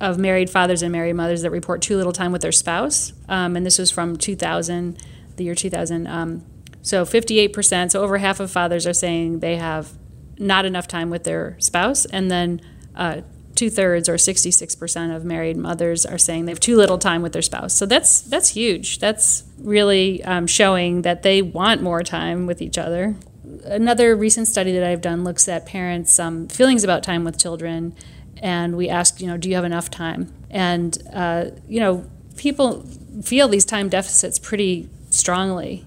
of 0.00 0.18
married 0.18 0.50
fathers 0.50 0.82
and 0.82 0.92
married 0.92 1.14
mothers 1.14 1.40
that 1.42 1.50
report 1.50 1.80
too 1.80 1.96
little 1.96 2.12
time 2.12 2.30
with 2.30 2.42
their 2.42 2.52
spouse, 2.52 3.12
um, 3.28 3.56
and 3.56 3.64
this 3.64 3.78
was 3.78 3.90
from 3.90 4.16
2000, 4.16 5.02
the 5.36 5.44
year 5.44 5.54
2000. 5.54 6.06
Um, 6.06 6.44
so 6.82 7.04
58%, 7.04 7.90
so 7.90 8.02
over 8.02 8.18
half 8.18 8.38
of 8.38 8.50
fathers 8.50 8.86
are 8.86 8.92
saying 8.92 9.40
they 9.40 9.56
have 9.56 9.92
not 10.38 10.66
enough 10.66 10.86
time 10.86 11.08
with 11.08 11.24
their 11.24 11.56
spouse, 11.60 12.04
and 12.04 12.30
then 12.30 12.60
uh, 12.94 13.22
two 13.56 13.70
thirds 13.70 14.08
or 14.08 14.14
66% 14.14 15.16
of 15.16 15.24
married 15.24 15.56
mothers 15.56 16.06
are 16.06 16.18
saying 16.18 16.44
they 16.44 16.52
have 16.52 16.60
too 16.60 16.76
little 16.76 16.98
time 16.98 17.22
with 17.22 17.32
their 17.32 17.42
spouse. 17.42 17.74
So 17.74 17.86
that's 17.86 18.20
that's 18.20 18.50
huge. 18.50 18.98
That's 18.98 19.44
really 19.58 20.22
um, 20.24 20.46
showing 20.46 21.02
that 21.02 21.22
they 21.22 21.42
want 21.42 21.82
more 21.82 22.02
time 22.02 22.46
with 22.46 22.62
each 22.62 22.78
other. 22.78 23.16
Another 23.64 24.14
recent 24.14 24.46
study 24.46 24.72
that 24.72 24.84
I've 24.84 25.00
done 25.00 25.24
looks 25.24 25.48
at 25.48 25.66
parents' 25.66 26.18
um, 26.18 26.48
feelings 26.48 26.84
about 26.84 27.02
time 27.02 27.24
with 27.24 27.38
children, 27.38 27.94
and 28.38 28.76
we 28.76 28.88
asked, 28.88 29.20
you 29.20 29.26
know, 29.26 29.36
do 29.36 29.48
you 29.48 29.54
have 29.54 29.64
enough 29.64 29.90
time? 29.90 30.32
And 30.50 30.96
uh, 31.12 31.46
you 31.68 31.80
know, 31.80 32.08
people 32.36 32.82
feel 33.22 33.48
these 33.48 33.64
time 33.64 33.88
deficits 33.88 34.38
pretty 34.38 34.88
strongly. 35.10 35.86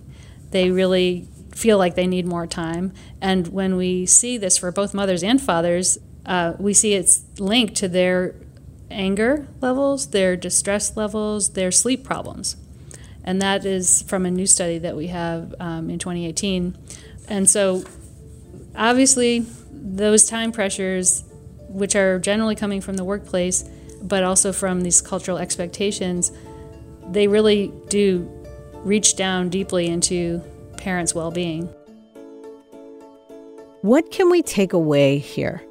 They 0.52 0.72
really 0.72 1.28
feel 1.54 1.78
like 1.78 1.96
they 1.96 2.08
need 2.08 2.26
more 2.26 2.48
time. 2.48 2.94
And 3.22 3.50
when 3.50 3.76
we 3.76 4.06
see 4.06 4.38
this 4.38 4.58
for 4.58 4.72
both 4.72 4.94
mothers 4.94 5.24
and 5.24 5.42
fathers, 5.42 6.00
uh, 6.30 6.54
we 6.60 6.76
see 6.76 6.94
it's 6.94 7.24
linked 7.40 7.76
to 7.76 7.88
their 7.88 8.36
anger 8.92 9.48
levels, 9.62 10.12
their 10.12 10.38
distress 10.38 10.96
levels, 10.96 11.50
their 11.54 11.72
sleep 11.72 12.04
problems. 12.04 12.56
And 13.24 13.42
that 13.42 13.66
is 13.66 14.04
from 14.04 14.28
a 14.28 14.32
new 14.32 14.46
study 14.46 14.78
that 14.78 14.96
we 14.96 15.08
have 15.08 15.56
um, 15.60 15.90
in 15.90 15.98
2018. 15.98 16.78
And 17.28 17.50
so, 17.50 17.84
obviously, 18.76 19.46
those 19.72 20.28
time 20.28 20.52
pressures, 20.52 21.24
which 21.68 21.96
are 21.96 22.20
generally 22.20 22.56
coming 22.56 22.80
from 22.80 22.96
the 22.96 23.04
workplace, 23.04 23.68
but 24.02 24.24
also 24.24 24.54
from 24.54 24.82
these 24.82 25.02
cultural 25.02 25.40
expectations, 25.40 26.32
they 27.10 27.28
really 27.28 27.74
do 27.90 28.30
reach 28.84 29.16
down 29.16 29.50
deeply 29.50 29.88
into 29.88 30.44
parents' 30.78 31.16
well 31.16 31.32
being. 31.32 31.66
What 33.82 34.12
can 34.12 34.30
we 34.30 34.44
take 34.44 34.74
away 34.74 35.18
here? 35.18 35.64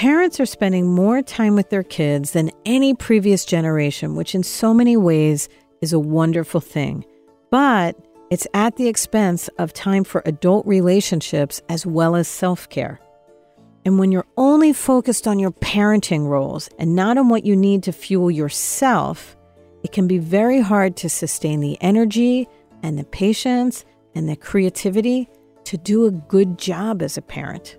Parents 0.00 0.40
are 0.40 0.46
spending 0.46 0.86
more 0.86 1.20
time 1.20 1.54
with 1.56 1.68
their 1.68 1.82
kids 1.82 2.30
than 2.30 2.50
any 2.64 2.94
previous 2.94 3.44
generation, 3.44 4.14
which 4.14 4.34
in 4.34 4.42
so 4.42 4.72
many 4.72 4.96
ways 4.96 5.46
is 5.82 5.92
a 5.92 5.98
wonderful 5.98 6.62
thing. 6.62 7.04
But 7.50 7.96
it's 8.30 8.46
at 8.54 8.76
the 8.76 8.88
expense 8.88 9.48
of 9.58 9.74
time 9.74 10.04
for 10.04 10.22
adult 10.24 10.66
relationships 10.66 11.60
as 11.68 11.84
well 11.84 12.16
as 12.16 12.28
self 12.28 12.66
care. 12.70 12.98
And 13.84 13.98
when 13.98 14.10
you're 14.10 14.24
only 14.38 14.72
focused 14.72 15.28
on 15.28 15.38
your 15.38 15.50
parenting 15.50 16.26
roles 16.26 16.70
and 16.78 16.96
not 16.96 17.18
on 17.18 17.28
what 17.28 17.44
you 17.44 17.54
need 17.54 17.82
to 17.82 17.92
fuel 17.92 18.30
yourself, 18.30 19.36
it 19.84 19.92
can 19.92 20.06
be 20.06 20.16
very 20.16 20.62
hard 20.62 20.96
to 20.96 21.10
sustain 21.10 21.60
the 21.60 21.76
energy 21.82 22.48
and 22.82 22.98
the 22.98 23.04
patience 23.04 23.84
and 24.14 24.30
the 24.30 24.36
creativity 24.36 25.28
to 25.64 25.76
do 25.76 26.06
a 26.06 26.10
good 26.10 26.56
job 26.56 27.02
as 27.02 27.18
a 27.18 27.22
parent. 27.22 27.76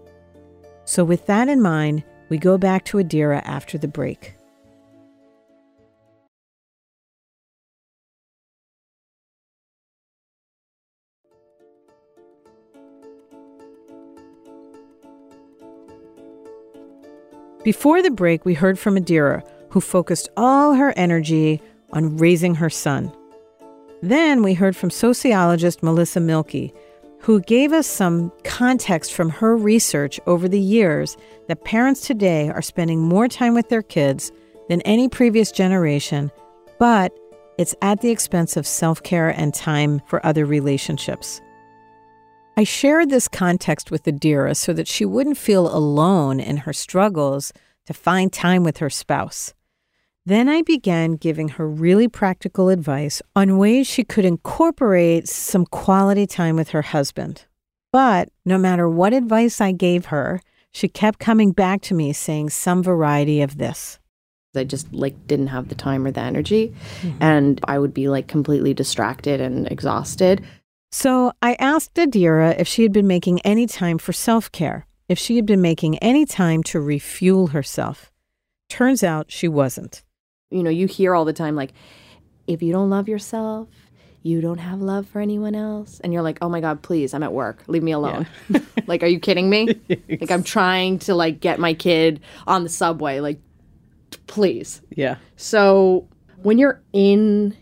So, 0.86 1.04
with 1.04 1.26
that 1.26 1.48
in 1.48 1.64
mind, 1.64 2.04
we 2.32 2.38
go 2.38 2.58
back 2.58 2.86
to 2.86 2.98
Adira 2.98 3.42
after 3.44 3.78
the 3.78 3.90
break. 3.90 4.36
Before 17.66 18.02
the 18.02 18.10
break, 18.10 18.46
we 18.46 18.54
heard 18.54 18.80
from 18.80 18.96
Adira, 18.96 19.44
who 19.72 19.82
focused 19.82 20.30
all 20.38 20.76
her 20.76 20.94
energy 20.96 21.62
on 21.92 22.16
raising 22.16 22.56
her 22.56 22.70
son. 22.70 23.12
Then 24.02 24.42
we 24.42 24.54
heard 24.54 24.78
from 24.78 24.90
sociologist 24.90 25.84
Melissa 25.84 26.22
Milkie, 26.22 26.74
who 27.22 27.40
gave 27.42 27.72
us 27.72 27.86
some 27.86 28.32
context 28.44 29.14
from 29.14 29.30
her 29.30 29.56
research 29.56 30.20
over 30.26 30.48
the 30.48 30.60
years 30.60 31.16
that 31.48 31.64
parents 31.64 32.02
today 32.02 32.50
are 32.50 32.62
spending 32.62 33.00
more 33.00 33.28
time 33.28 33.54
with 33.54 33.70
their 33.70 33.84
kids 33.84 34.32
than 34.70 34.82
any 34.82 35.08
previous 35.08 35.52
generation, 35.52 36.32
but 36.80 37.14
it's 37.58 37.76
at 37.82 38.02
the 38.02 38.10
expense 38.10 38.58
of 38.58 38.66
self 38.66 39.04
care 39.04 39.30
and 39.30 39.54
time 39.54 40.02
for 40.08 40.26
other 40.26 40.46
relationships. 40.46 41.42
I 42.58 42.64
shared 42.64 43.10
this 43.10 43.28
context 43.28 43.92
with 43.92 44.04
Adira 44.04 44.56
so 44.56 44.74
that 44.74 44.88
she 44.88 45.06
wouldn't 45.06 45.38
feel 45.38 45.74
alone 45.74 46.40
in 46.40 46.58
her 46.58 46.74
struggles 46.74 47.54
to 47.86 47.94
find 47.94 48.34
time 48.34 48.64
with 48.64 48.78
her 48.78 48.90
spouse. 48.90 49.54
Then 50.24 50.48
I 50.48 50.62
began 50.62 51.14
giving 51.14 51.50
her 51.50 51.68
really 51.68 52.08
practical 52.08 52.70
advice 52.70 53.24
on 53.36 53.58
ways 53.58 53.88
she 53.88 54.04
could 54.04 54.24
incorporate 54.24 55.28
some 55.28 55.66
quality 55.66 56.28
time 56.28 56.56
with 56.56 56.70
her 56.70 56.84
husband. 56.84 57.46
But 57.92 58.30
no 58.46 58.60
matter 58.60 58.88
what 58.88 59.14
advice 59.14 59.60
I 59.60 59.72
gave 59.72 60.06
her, 60.06 60.40
she 60.72 60.88
kept 60.88 61.18
coming 61.18 61.52
back 61.52 61.82
to 61.84 61.96
me 61.96 62.14
saying 62.14 62.52
some 62.52 62.84
variety 62.84 63.42
of 63.42 63.58
this. 63.58 63.98
I 64.56 64.64
just 64.64 64.94
like 64.94 65.26
didn't 65.26 65.48
have 65.48 65.70
the 65.70 65.76
time 65.76 66.06
or 66.06 66.12
the 66.12 66.22
energy 66.22 66.72
mm-hmm. 67.02 67.18
and 67.20 67.60
I 67.64 67.80
would 67.80 67.94
be 67.94 68.08
like 68.08 68.28
completely 68.28 68.76
distracted 68.76 69.42
and 69.42 69.68
exhausted. 69.72 70.46
So 70.92 71.32
I 71.42 71.56
asked 71.56 71.96
Adira 71.96 72.60
if 72.60 72.68
she 72.68 72.84
had 72.84 72.92
been 72.92 73.08
making 73.08 73.40
any 73.42 73.66
time 73.66 73.98
for 73.98 74.14
self-care, 74.14 74.86
if 75.10 75.18
she 75.18 75.38
had 75.38 75.48
been 75.48 75.62
making 75.62 75.98
any 75.98 76.28
time 76.28 76.62
to 76.64 76.80
refuel 76.80 77.48
herself. 77.48 78.12
Turns 78.70 79.04
out 79.04 79.32
she 79.32 79.48
wasn't 79.48 80.04
you 80.52 80.64
know, 80.64 80.70
you 80.70 80.86
hear 80.86 81.16
all 81.16 81.26
the 81.26 81.34
time 81.34 81.56
like, 81.56 81.74
if 82.48 82.62
you 82.62 82.72
don't 82.72 82.90
love 82.90 83.08
yourself, 83.08 83.70
you 84.24 84.42
don't 84.42 84.60
have 84.60 84.82
love 84.82 85.08
for 85.08 85.20
anyone 85.20 85.56
else. 85.56 86.00
And 86.04 86.14
you're 86.14 86.22
like, 86.22 86.38
oh 86.42 86.50
my 86.50 86.62
God, 86.62 86.82
please, 86.84 87.14
I'm 87.14 87.24
at 87.24 87.34
work. 87.34 87.64
Leave 87.68 87.82
me 87.82 87.92
alone. 87.92 88.28
Yeah. 88.50 88.60
like, 88.88 89.02
are 89.02 89.08
you 89.08 89.20
kidding 89.20 89.50
me? 89.50 89.80
like, 89.90 90.30
I'm 90.30 90.44
trying 90.44 91.00
to 91.00 91.16
like 91.16 91.40
get 91.40 91.60
my 91.60 91.74
kid 91.74 92.20
on 92.46 92.64
the 92.64 92.70
subway. 92.70 93.20
Like, 93.20 93.40
please. 94.28 94.82
Yeah. 94.96 95.16
So 95.38 96.08
when 96.44 96.58
you're 96.58 96.82
in 96.94 97.56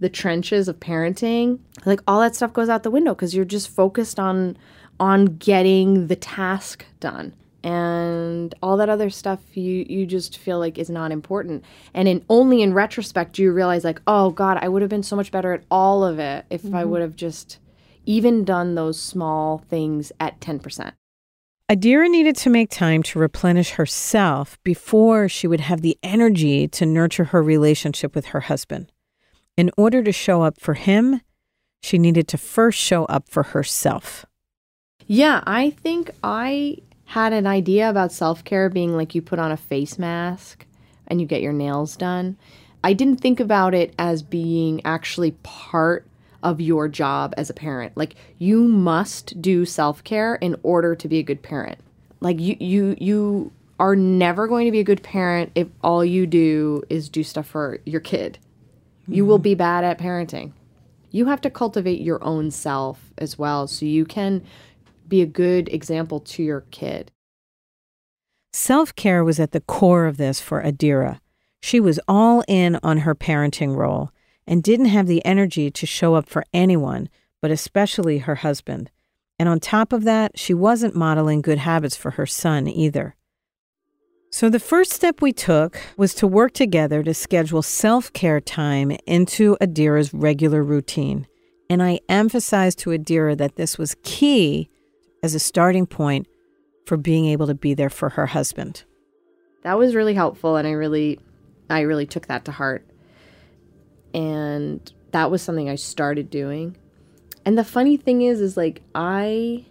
the 0.00 0.08
trenches 0.08 0.68
of 0.68 0.78
parenting, 0.78 1.58
like 1.84 2.00
all 2.06 2.20
that 2.20 2.36
stuff 2.36 2.52
goes 2.52 2.68
out 2.68 2.82
the 2.82 2.90
window 2.90 3.14
because 3.14 3.34
you're 3.34 3.44
just 3.44 3.68
focused 3.68 4.20
on 4.20 4.56
on 5.00 5.24
getting 5.38 6.06
the 6.06 6.14
task 6.14 6.84
done 7.00 7.34
and 7.64 8.54
all 8.62 8.76
that 8.76 8.90
other 8.90 9.08
stuff 9.08 9.40
you 9.56 9.86
you 9.88 10.04
just 10.04 10.36
feel 10.36 10.58
like 10.58 10.78
is 10.78 10.90
not 10.90 11.10
important 11.10 11.64
and 11.94 12.06
in 12.06 12.22
only 12.28 12.60
in 12.60 12.74
retrospect 12.74 13.32
do 13.32 13.42
you 13.42 13.50
realize 13.50 13.82
like 13.82 14.00
oh 14.06 14.30
god 14.30 14.58
i 14.60 14.68
would 14.68 14.82
have 14.82 14.90
been 14.90 15.02
so 15.02 15.16
much 15.16 15.32
better 15.32 15.52
at 15.54 15.64
all 15.70 16.04
of 16.04 16.18
it 16.18 16.44
if 16.50 16.62
mm-hmm. 16.62 16.76
i 16.76 16.84
would 16.84 17.00
have 17.00 17.16
just 17.16 17.58
even 18.04 18.44
done 18.44 18.74
those 18.74 19.00
small 19.00 19.64
things 19.70 20.12
at 20.20 20.38
10% 20.40 20.92
Adira 21.70 22.10
needed 22.10 22.36
to 22.36 22.50
make 22.50 22.68
time 22.68 23.02
to 23.04 23.18
replenish 23.18 23.70
herself 23.70 24.58
before 24.62 25.30
she 25.30 25.46
would 25.46 25.60
have 25.60 25.80
the 25.80 25.96
energy 26.02 26.68
to 26.68 26.84
nurture 26.84 27.24
her 27.24 27.42
relationship 27.42 28.14
with 28.14 28.26
her 28.26 28.40
husband. 28.40 28.92
In 29.56 29.70
order 29.78 30.02
to 30.02 30.12
show 30.12 30.42
up 30.42 30.60
for 30.60 30.74
him, 30.74 31.22
she 31.82 31.96
needed 31.96 32.28
to 32.28 32.36
first 32.36 32.78
show 32.78 33.06
up 33.06 33.30
for 33.30 33.44
herself. 33.44 34.26
Yeah, 35.06 35.42
I 35.46 35.70
think 35.70 36.10
I 36.22 36.82
had 37.06 37.32
an 37.32 37.46
idea 37.46 37.88
about 37.88 38.12
self 38.12 38.44
care 38.44 38.68
being 38.68 38.96
like 38.96 39.14
you 39.14 39.22
put 39.22 39.38
on 39.38 39.52
a 39.52 39.56
face 39.56 39.98
mask 39.98 40.66
and 41.06 41.20
you 41.20 41.26
get 41.26 41.42
your 41.42 41.52
nails 41.52 41.96
done. 41.96 42.36
I 42.82 42.92
didn't 42.92 43.20
think 43.20 43.40
about 43.40 43.74
it 43.74 43.94
as 43.98 44.22
being 44.22 44.80
actually 44.84 45.32
part 45.42 46.06
of 46.42 46.60
your 46.60 46.88
job 46.88 47.32
as 47.36 47.48
a 47.48 47.54
parent. 47.54 47.96
Like 47.96 48.14
you 48.38 48.64
must 48.64 49.40
do 49.40 49.64
self-care 49.64 50.36
in 50.36 50.56
order 50.62 50.94
to 50.94 51.08
be 51.08 51.18
a 51.18 51.22
good 51.22 51.42
parent. 51.42 51.78
Like 52.20 52.38
you 52.38 52.56
you 52.60 52.96
you 52.98 53.52
are 53.80 53.96
never 53.96 54.46
going 54.46 54.66
to 54.66 54.70
be 54.70 54.80
a 54.80 54.84
good 54.84 55.02
parent 55.02 55.50
if 55.54 55.68
all 55.82 56.04
you 56.04 56.26
do 56.26 56.82
is 56.88 57.08
do 57.08 57.22
stuff 57.22 57.46
for 57.46 57.78
your 57.84 58.00
kid. 58.00 58.38
You 59.08 59.26
will 59.26 59.38
be 59.38 59.54
bad 59.54 59.84
at 59.84 59.98
parenting. 59.98 60.52
You 61.10 61.26
have 61.26 61.40
to 61.42 61.50
cultivate 61.50 62.00
your 62.00 62.22
own 62.24 62.50
self 62.50 63.12
as 63.18 63.38
well 63.38 63.66
so 63.66 63.84
you 63.84 64.04
can 64.04 64.42
be 65.08 65.22
a 65.22 65.26
good 65.26 65.68
example 65.68 66.20
to 66.20 66.42
your 66.42 66.62
kid. 66.70 67.12
Self 68.52 68.94
care 68.94 69.24
was 69.24 69.40
at 69.40 69.52
the 69.52 69.60
core 69.60 70.06
of 70.06 70.16
this 70.16 70.40
for 70.40 70.62
Adira. 70.62 71.18
She 71.60 71.80
was 71.80 71.98
all 72.06 72.44
in 72.46 72.78
on 72.82 72.98
her 72.98 73.14
parenting 73.14 73.74
role 73.74 74.10
and 74.46 74.62
didn't 74.62 74.86
have 74.86 75.06
the 75.06 75.24
energy 75.24 75.70
to 75.70 75.86
show 75.86 76.14
up 76.14 76.28
for 76.28 76.44
anyone, 76.52 77.08
but 77.40 77.50
especially 77.50 78.18
her 78.18 78.36
husband. 78.36 78.90
And 79.38 79.48
on 79.48 79.60
top 79.60 79.92
of 79.92 80.04
that, 80.04 80.38
she 80.38 80.54
wasn't 80.54 80.94
modeling 80.94 81.42
good 81.42 81.58
habits 81.58 81.96
for 81.96 82.12
her 82.12 82.26
son 82.26 82.68
either. 82.68 83.16
So, 84.30 84.50
the 84.50 84.60
first 84.60 84.92
step 84.92 85.22
we 85.22 85.32
took 85.32 85.80
was 85.96 86.12
to 86.14 86.26
work 86.26 86.52
together 86.52 87.02
to 87.02 87.14
schedule 87.14 87.62
self 87.62 88.12
care 88.12 88.40
time 88.40 88.96
into 89.06 89.56
Adira's 89.60 90.12
regular 90.12 90.62
routine. 90.62 91.26
And 91.70 91.82
I 91.82 92.00
emphasized 92.08 92.78
to 92.80 92.90
Adira 92.90 93.36
that 93.38 93.56
this 93.56 93.78
was 93.78 93.96
key 94.02 94.68
as 95.24 95.34
a 95.34 95.38
starting 95.38 95.86
point 95.86 96.28
for 96.84 96.98
being 96.98 97.24
able 97.24 97.46
to 97.46 97.54
be 97.54 97.72
there 97.72 97.88
for 97.88 98.10
her 98.10 98.26
husband. 98.26 98.84
That 99.62 99.78
was 99.78 99.94
really 99.94 100.12
helpful 100.12 100.56
and 100.56 100.68
I 100.68 100.72
really 100.72 101.18
I 101.70 101.80
really 101.80 102.04
took 102.04 102.26
that 102.26 102.44
to 102.44 102.52
heart. 102.52 102.86
And 104.12 104.92
that 105.12 105.30
was 105.30 105.40
something 105.40 105.70
I 105.70 105.76
started 105.76 106.28
doing. 106.28 106.76
And 107.46 107.56
the 107.56 107.64
funny 107.64 107.96
thing 107.96 108.20
is 108.20 108.42
is 108.42 108.58
like 108.58 108.82
I 108.94 109.64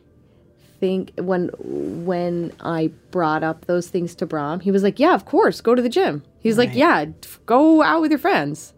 think 0.79 1.12
when 1.17 1.51
when 1.60 2.51
I 2.60 2.88
brought 3.12 3.43
up 3.43 3.65
those 3.65 3.88
things 3.88 4.15
to 4.15 4.25
Brahm, 4.25 4.60
he 4.60 4.72
was 4.72 4.81
like, 4.81 5.00
"Yeah, 5.00 5.13
of 5.13 5.25
course, 5.25 5.62
go 5.62 5.75
to 5.75 5.81
the 5.83 5.88
gym." 5.88 6.24
He's 6.39 6.57
right. 6.57 6.67
like, 6.67 6.75
"Yeah, 6.75 7.05
go 7.45 7.83
out 7.83 8.01
with 8.01 8.10
your 8.10 8.19
friends." 8.19 8.74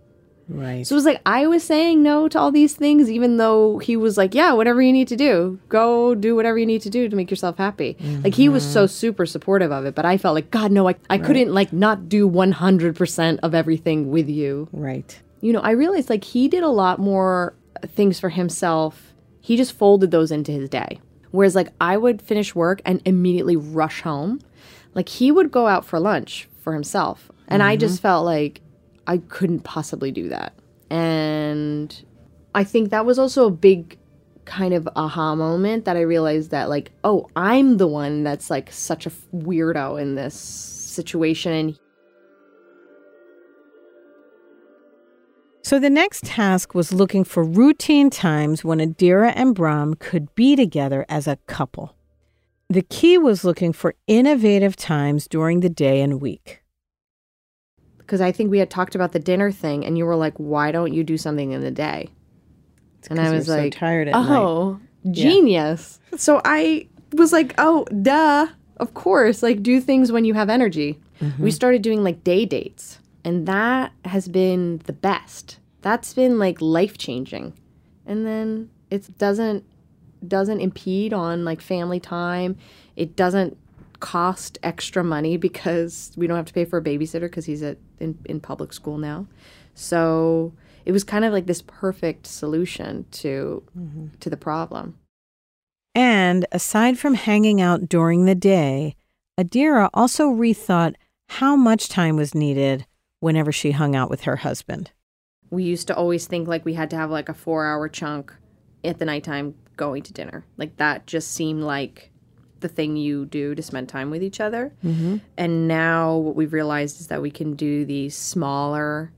Right. 0.48 0.86
So 0.86 0.94
it 0.94 0.98
was 0.98 1.06
like 1.06 1.22
I 1.26 1.48
was 1.48 1.64
saying 1.64 2.04
no 2.04 2.28
to 2.28 2.40
all 2.40 2.52
these 2.52 2.76
things, 2.76 3.10
even 3.10 3.38
though 3.38 3.80
he 3.80 3.98
was 3.98 4.18
like, 4.18 4.36
"Yeah, 4.36 4.54
whatever 4.54 4.82
you 4.82 4.94
need 4.94 5.08
to 5.08 5.16
do, 5.16 5.60
go 5.70 6.14
do 6.14 6.36
whatever 6.36 6.58
you 6.58 6.66
need 6.66 6.82
to 6.84 6.90
do 6.90 7.10
to 7.10 7.16
make 7.16 7.32
yourself 7.32 7.58
happy." 7.58 7.96
Mm-hmm. 8.00 8.24
Like 8.24 8.36
he 8.36 8.48
was 8.48 8.64
so 8.64 8.86
super 8.86 9.26
supportive 9.26 9.72
of 9.72 9.86
it, 9.86 9.96
but 9.96 10.06
I 10.06 10.18
felt 10.18 10.36
like, 10.36 10.52
God, 10.52 10.72
no, 10.72 10.88
I 10.88 10.96
I 11.10 11.16
right. 11.18 11.24
couldn't 11.24 11.54
like 11.54 11.74
not 11.74 12.08
do 12.10 12.28
one 12.28 12.52
hundred 12.52 12.96
percent 12.96 13.40
of 13.42 13.56
everything 13.56 14.12
with 14.12 14.30
you. 14.30 14.68
Right. 14.72 15.20
You 15.42 15.54
know, 15.54 15.62
I 15.62 15.72
realized 15.72 16.10
like 16.10 16.24
he 16.24 16.48
did 16.48 16.64
a 16.64 16.70
lot 16.70 17.00
more 17.00 17.56
things 17.88 18.20
for 18.20 18.30
himself. 18.30 19.14
He 19.42 19.58
just 19.58 19.74
folded 19.74 20.12
those 20.12 20.32
into 20.32 20.52
his 20.52 20.70
day. 20.70 21.00
Whereas 21.32 21.56
like 21.56 21.70
I 21.82 21.98
would 21.98 22.22
finish 22.22 22.56
work 22.56 22.82
and 22.86 23.02
immediately 23.06 23.56
rush 23.56 24.02
home. 24.02 24.42
Like 24.94 25.10
he 25.10 25.32
would 25.32 25.52
go 25.52 25.68
out 25.68 25.86
for 25.86 26.00
lunch 26.00 26.48
for 26.62 26.74
himself. 26.74 27.32
And 27.48 27.62
mm-hmm. 27.62 27.72
I 27.72 27.76
just 27.76 28.02
felt 28.02 28.26
like 28.26 28.62
I 29.08 29.18
couldn't 29.18 29.62
possibly 29.62 30.12
do 30.12 30.30
that. 30.30 30.54
And 30.90 32.04
I 32.54 32.64
think 32.64 32.90
that 32.92 33.06
was 33.06 33.20
also 33.20 33.48
a 33.48 33.52
big 33.52 33.98
kind 34.46 34.74
of 34.74 34.88
aha 34.96 35.36
moment 35.36 35.86
that 35.86 35.98
I 35.98 36.02
realized 36.02 36.52
that 36.52 36.70
like, 36.70 36.92
oh, 37.04 37.28
I'm 37.36 37.78
the 37.78 37.88
one 37.88 38.24
that's 38.24 38.50
like 38.50 38.72
such 38.72 39.06
a 39.06 39.12
weirdo 39.34 40.00
in 40.02 40.16
this 40.16 40.36
situation 40.36 41.78
So 45.66 45.80
the 45.80 45.90
next 45.90 46.26
task 46.26 46.76
was 46.76 46.94
looking 46.94 47.24
for 47.24 47.44
routine 47.44 48.12
times 48.12 48.64
when 48.64 48.78
Adira 48.78 49.34
and 49.36 49.56
Brahm 49.56 49.96
could 49.96 50.36
be 50.36 50.56
together 50.56 51.08
as 51.10 51.26
a 51.26 51.38
couple. 51.48 51.96
The 52.70 52.84
key 52.84 53.18
was 53.18 53.44
looking 53.44 53.74
for 53.74 53.96
innovative 54.06 54.76
times 54.76 55.28
during 55.28 55.62
the 55.62 55.70
day 55.70 56.02
and 56.02 56.22
week. 56.22 56.62
Because 58.06 58.22
I 58.22 58.32
think 58.32 58.52
we 58.52 58.60
had 58.60 58.70
talked 58.70 58.96
about 58.96 59.12
the 59.12 59.20
dinner 59.20 59.52
thing, 59.52 59.86
and 59.86 59.98
you 59.98 60.06
were 60.06 60.16
like, 60.16 60.36
"Why 60.38 60.72
don't 60.72 60.94
you 60.94 61.04
do 61.04 61.18
something 61.18 61.52
in 61.52 61.62
the 61.62 61.72
day?" 61.72 62.10
and 63.10 63.20
I 63.20 63.32
was 63.32 63.48
like, 63.48 63.74
so 63.74 63.80
"Tired 63.80 64.08
at 64.08 64.16
oh, 64.16 64.80
night. 65.04 65.14
genius!" 65.16 66.00
Yeah. 66.12 66.18
So 66.18 66.42
I 66.46 66.88
was 67.14 67.32
like, 67.32 67.54
"Oh, 67.58 67.86
duh, 67.86 68.48
of 68.78 68.94
course! 68.94 69.42
Like, 69.42 69.64
do 69.64 69.82
things 69.82 70.12
when 70.12 70.26
you 70.26 70.34
have 70.34 70.50
energy." 70.50 71.00
Mm-hmm. 71.22 71.44
We 71.44 71.52
started 71.52 71.82
doing 71.82 72.04
like 72.04 72.24
day 72.24 72.46
dates. 72.46 73.00
And 73.26 73.48
that 73.48 73.92
has 74.06 74.28
been 74.28 74.82
the 74.86 74.94
best. 74.94 75.58
That's 75.82 76.14
been 76.14 76.38
like 76.38 76.62
life 76.62 76.98
changing. 76.98 77.54
And 78.06 78.26
then 78.26 78.70
it 78.92 79.18
doesn't 79.18 79.66
doesn't 80.28 80.60
impede 80.60 81.12
on 81.12 81.44
like 81.44 81.60
family 81.60 82.00
time. 82.00 82.58
It 82.96 83.16
doesn't 83.16 83.58
cost 84.06 84.60
extra 84.62 85.04
money 85.04 85.36
because 85.36 86.12
we 86.16 86.28
don't 86.28 86.38
have 86.38 86.46
to 86.46 86.54
pay 86.54 86.64
for 86.64 86.78
a 86.78 86.82
babysitter 86.82 87.22
because 87.22 87.46
he's 87.46 87.64
at 87.64 87.80
in, 88.00 88.16
in 88.26 88.40
public 88.40 88.72
school 88.72 89.00
now. 89.00 89.26
So 89.74 90.54
it 90.86 90.92
was 90.92 91.04
kind 91.04 91.26
of 91.26 91.34
like 91.34 91.48
this 91.48 91.64
perfect 91.64 92.28
solution 92.28 93.08
to 93.14 93.64
mm-hmm. 93.76 94.10
to 94.20 94.30
the 94.30 94.38
problem. 94.38 95.00
And 95.96 96.46
aside 96.52 97.00
from 97.00 97.16
hanging 97.16 97.60
out 97.60 97.90
during 97.90 98.26
the 98.26 98.36
day, 98.36 98.96
Adira 99.40 99.90
also 99.92 100.30
rethought 100.30 100.94
how 101.30 101.56
much 101.56 101.90
time 101.90 102.16
was 102.16 102.36
needed 102.36 102.86
whenever 103.22 103.52
she 103.52 103.72
hung 103.72 103.96
out 103.96 104.12
with 104.12 104.26
her 104.26 104.36
husband. 104.36 104.92
We 105.50 105.64
used 105.64 105.88
to 105.88 105.96
always 105.96 106.28
think 106.28 106.48
like 106.48 106.64
we 106.64 106.76
had 106.76 106.92
to 106.92 106.96
have 106.96 107.10
like 107.10 107.28
a 107.28 107.34
four 107.34 107.66
hour 107.66 107.90
chunk 107.90 108.32
at 108.84 109.00
the 109.00 109.06
nighttime 109.06 109.56
going 109.78 110.04
to 110.04 110.14
dinner. 110.14 110.46
Like 110.58 110.78
that 110.78 111.08
just 111.08 111.32
seemed 111.32 111.64
like 111.64 112.12
the 112.66 112.74
thing 112.74 112.98
you 112.98 113.28
do 113.28 113.54
to 113.54 113.62
spend 113.62 113.88
time 113.88 114.10
with 114.10 114.24
each 114.24 114.40
other. 114.42 114.74
Mm-hmm. 114.84 115.18
And 115.38 115.68
now 115.68 116.16
what 116.16 116.36
we've 116.36 116.52
realized 116.52 117.00
is 117.00 117.08
that 117.08 117.22
we 117.22 117.30
can 117.30 117.56
do 117.56 117.86
these 117.86 118.16
smaller 118.16 119.12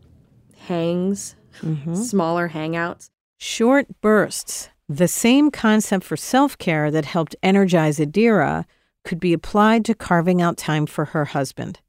hangs, 0.58 1.36
mm-hmm. 1.62 1.96
smaller 1.96 2.50
hangouts. 2.50 3.10
Short 3.38 3.88
bursts. 4.02 4.70
The 4.90 5.08
same 5.08 5.50
concept 5.50 6.04
for 6.04 6.18
self 6.18 6.58
care 6.58 6.92
that 6.92 7.06
helped 7.06 7.36
energize 7.42 8.00
Adira 8.00 8.66
could 9.06 9.20
be 9.20 9.32
applied 9.32 9.86
to 9.86 9.96
carving 9.96 10.42
out 10.42 10.58
time 10.58 10.86
for 10.86 11.06
her 11.06 11.26
husband. 11.26 11.80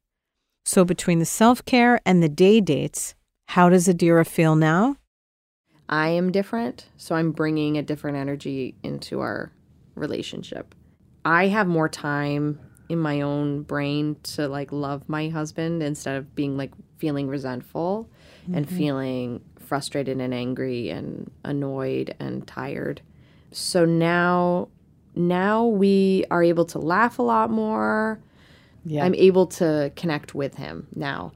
So, 0.64 0.84
between 0.84 1.18
the 1.18 1.24
self 1.24 1.64
care 1.64 2.00
and 2.06 2.22
the 2.22 2.28
day 2.28 2.60
dates, 2.60 3.14
how 3.46 3.68
does 3.68 3.88
Adira 3.88 4.26
feel 4.26 4.54
now? 4.54 4.96
I 5.88 6.08
am 6.08 6.30
different, 6.30 6.86
so 6.96 7.16
I'm 7.16 7.32
bringing 7.32 7.78
a 7.78 7.82
different 7.82 8.16
energy 8.16 8.74
into 8.82 9.20
our 9.20 9.50
relationship. 9.94 10.74
I 11.28 11.48
have 11.48 11.66
more 11.66 11.90
time 11.90 12.58
in 12.88 12.98
my 12.98 13.20
own 13.20 13.60
brain 13.60 14.16
to 14.22 14.48
like 14.48 14.72
love 14.72 15.06
my 15.10 15.28
husband 15.28 15.82
instead 15.82 16.16
of 16.16 16.34
being 16.34 16.56
like 16.56 16.72
feeling 16.96 17.28
resentful 17.28 18.08
mm-hmm. 18.44 18.54
and 18.54 18.66
feeling 18.66 19.44
frustrated 19.58 20.18
and 20.22 20.32
angry 20.32 20.88
and 20.88 21.30
annoyed 21.44 22.16
and 22.18 22.46
tired. 22.46 23.02
So 23.52 23.84
now 23.84 24.68
now 25.14 25.66
we 25.66 26.24
are 26.30 26.42
able 26.42 26.64
to 26.64 26.78
laugh 26.78 27.18
a 27.18 27.22
lot 27.22 27.50
more 27.50 28.20
yeah. 28.86 29.04
I'm 29.04 29.14
able 29.14 29.48
to 29.48 29.92
connect 29.96 30.34
with 30.34 30.54
him 30.54 30.86
now. 30.94 31.32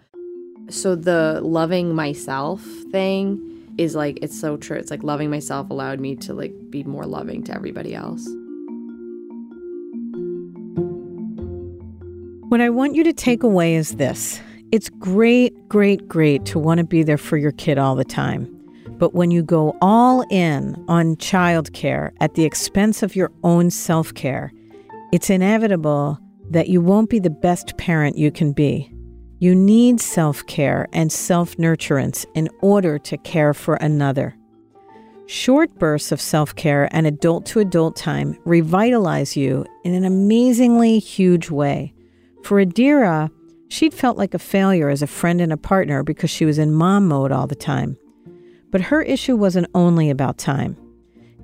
So 0.70 0.94
the 0.94 1.38
loving 1.42 1.94
myself 1.94 2.62
thing 2.90 3.74
is 3.76 3.94
like 3.94 4.20
it's 4.22 4.40
so 4.40 4.56
true. 4.56 4.78
It's 4.78 4.90
like 4.90 5.02
loving 5.02 5.28
myself 5.28 5.68
allowed 5.68 6.00
me 6.00 6.16
to 6.16 6.32
like 6.32 6.70
be 6.70 6.82
more 6.82 7.04
loving 7.04 7.44
to 7.44 7.54
everybody 7.54 7.94
else. 7.94 8.26
What 12.52 12.60
I 12.60 12.68
want 12.68 12.94
you 12.94 13.02
to 13.04 13.14
take 13.14 13.42
away 13.42 13.76
is 13.76 13.92
this. 13.92 14.38
It's 14.72 14.90
great, 14.90 15.70
great, 15.70 16.06
great 16.06 16.44
to 16.44 16.58
want 16.58 16.80
to 16.80 16.84
be 16.84 17.02
there 17.02 17.16
for 17.16 17.38
your 17.38 17.52
kid 17.52 17.78
all 17.78 17.94
the 17.94 18.04
time. 18.04 18.46
But 18.98 19.14
when 19.14 19.30
you 19.30 19.42
go 19.42 19.74
all 19.80 20.26
in 20.28 20.76
on 20.86 21.16
childcare 21.16 22.10
at 22.20 22.34
the 22.34 22.44
expense 22.44 23.02
of 23.02 23.16
your 23.16 23.32
own 23.42 23.70
self 23.70 24.12
care, 24.12 24.52
it's 25.14 25.30
inevitable 25.30 26.18
that 26.50 26.68
you 26.68 26.82
won't 26.82 27.08
be 27.08 27.18
the 27.18 27.30
best 27.30 27.78
parent 27.78 28.18
you 28.18 28.30
can 28.30 28.52
be. 28.52 28.92
You 29.38 29.54
need 29.54 29.98
self 29.98 30.44
care 30.44 30.88
and 30.92 31.10
self 31.10 31.56
nurturance 31.56 32.26
in 32.34 32.50
order 32.60 32.98
to 32.98 33.16
care 33.16 33.54
for 33.54 33.76
another. 33.76 34.36
Short 35.24 35.74
bursts 35.78 36.12
of 36.12 36.20
self 36.20 36.54
care 36.54 36.86
and 36.94 37.06
adult 37.06 37.46
to 37.46 37.60
adult 37.60 37.96
time 37.96 38.36
revitalize 38.44 39.38
you 39.38 39.64
in 39.84 39.94
an 39.94 40.04
amazingly 40.04 40.98
huge 40.98 41.48
way. 41.48 41.94
For 42.42 42.64
Adira, 42.64 43.30
she'd 43.68 43.94
felt 43.94 44.18
like 44.18 44.34
a 44.34 44.38
failure 44.38 44.88
as 44.88 45.02
a 45.02 45.06
friend 45.06 45.40
and 45.40 45.52
a 45.52 45.56
partner 45.56 46.02
because 46.02 46.30
she 46.30 46.44
was 46.44 46.58
in 46.58 46.72
mom 46.72 47.08
mode 47.08 47.32
all 47.32 47.46
the 47.46 47.54
time. 47.54 47.96
But 48.70 48.80
her 48.82 49.02
issue 49.02 49.36
wasn't 49.36 49.70
only 49.74 50.10
about 50.10 50.38
time. 50.38 50.76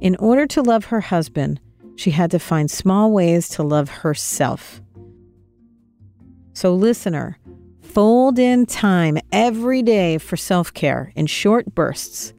In 0.01 0.17
order 0.17 0.47
to 0.49 0.63
love 0.63 0.87
her 0.87 1.01
husband, 1.01 1.61
she 1.97 2.11
had 2.11 2.31
to 2.31 2.39
find 2.39 2.71
small 2.71 3.13
ways 3.13 3.49
to 3.51 3.63
love 3.63 3.89
herself. 3.89 4.81
So, 6.53 6.75
listener, 6.75 7.39
fold 7.81 8.39
in 8.39 8.67
time 8.67 9.19
every 9.33 9.83
day 9.83 10.19
for 10.19 10.37
self 10.37 10.73
care 10.73 11.13
in 11.17 11.27
short 11.27 11.75
bursts. 11.75 12.33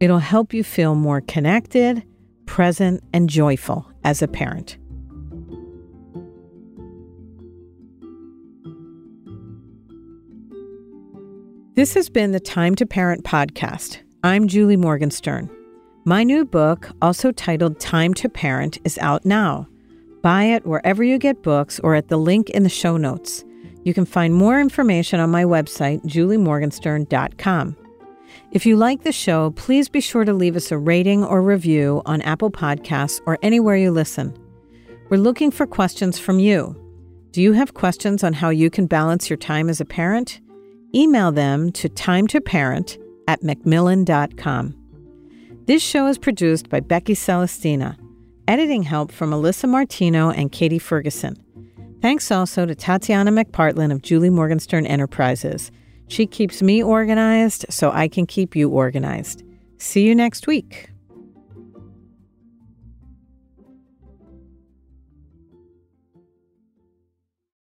It'll 0.00 0.18
help 0.18 0.54
you 0.54 0.64
feel 0.64 0.94
more 0.94 1.20
connected, 1.20 2.02
present, 2.46 3.02
and 3.12 3.28
joyful 3.28 3.90
as 4.02 4.22
a 4.22 4.28
parent. 4.28 4.78
This 11.74 11.94
has 11.94 12.10
been 12.10 12.32
the 12.32 12.40
Time 12.40 12.74
to 12.74 12.84
Parent 12.84 13.24
podcast. 13.24 13.98
I'm 14.24 14.48
Julie 14.48 14.76
Morgenstern. 14.76 15.48
My 16.04 16.24
new 16.24 16.44
book, 16.44 16.90
also 17.00 17.30
titled 17.30 17.78
Time 17.78 18.12
to 18.14 18.28
Parent, 18.28 18.78
is 18.82 18.98
out 18.98 19.24
now. 19.24 19.68
Buy 20.20 20.44
it 20.46 20.66
wherever 20.66 21.04
you 21.04 21.16
get 21.16 21.44
books 21.44 21.78
or 21.78 21.94
at 21.94 22.08
the 22.08 22.16
link 22.16 22.50
in 22.50 22.64
the 22.64 22.68
show 22.68 22.96
notes. 22.96 23.44
You 23.84 23.94
can 23.94 24.04
find 24.04 24.34
more 24.34 24.60
information 24.60 25.20
on 25.20 25.30
my 25.30 25.44
website, 25.44 26.04
juliemorgenstern.com. 26.04 27.76
If 28.50 28.66
you 28.66 28.76
like 28.76 29.04
the 29.04 29.12
show, 29.12 29.50
please 29.52 29.88
be 29.88 30.00
sure 30.00 30.24
to 30.24 30.34
leave 30.34 30.56
us 30.56 30.72
a 30.72 30.76
rating 30.78 31.22
or 31.22 31.40
review 31.40 32.02
on 32.04 32.20
Apple 32.22 32.50
Podcasts 32.50 33.20
or 33.26 33.38
anywhere 33.42 33.76
you 33.76 33.92
listen. 33.92 34.36
We're 35.08 35.18
looking 35.18 35.52
for 35.52 35.68
questions 35.68 36.18
from 36.18 36.40
you. 36.40 36.74
Do 37.30 37.40
you 37.40 37.52
have 37.52 37.74
questions 37.74 38.24
on 38.24 38.32
how 38.32 38.48
you 38.50 38.70
can 38.70 38.86
balance 38.86 39.30
your 39.30 39.36
time 39.36 39.70
as 39.70 39.80
a 39.80 39.84
parent? 39.84 40.40
Email 40.94 41.30
them 41.30 41.70
to 41.72 41.88
timetoparent 41.88 42.98
at 43.28 43.42
macmillan.com. 43.42 44.74
This 45.66 45.82
show 45.82 46.06
is 46.08 46.18
produced 46.18 46.68
by 46.68 46.80
Becky 46.80 47.14
Celestina. 47.14 47.96
Editing 48.48 48.82
help 48.82 49.12
from 49.12 49.30
Alyssa 49.30 49.68
Martino 49.68 50.30
and 50.30 50.50
Katie 50.50 50.80
Ferguson. 50.80 51.36
Thanks 52.02 52.32
also 52.32 52.66
to 52.66 52.74
Tatiana 52.74 53.30
McPartlin 53.30 53.92
of 53.92 54.02
Julie 54.02 54.30
Morgenstern 54.30 54.86
Enterprises. 54.86 55.70
She 56.08 56.26
keeps 56.26 56.60
me 56.60 56.82
organized 56.82 57.66
so 57.70 57.92
I 57.92 58.08
can 58.08 58.26
keep 58.26 58.56
you 58.56 58.68
organized. 58.70 59.44
See 59.78 60.04
you 60.04 60.14
next 60.14 60.48
week. 60.48 60.90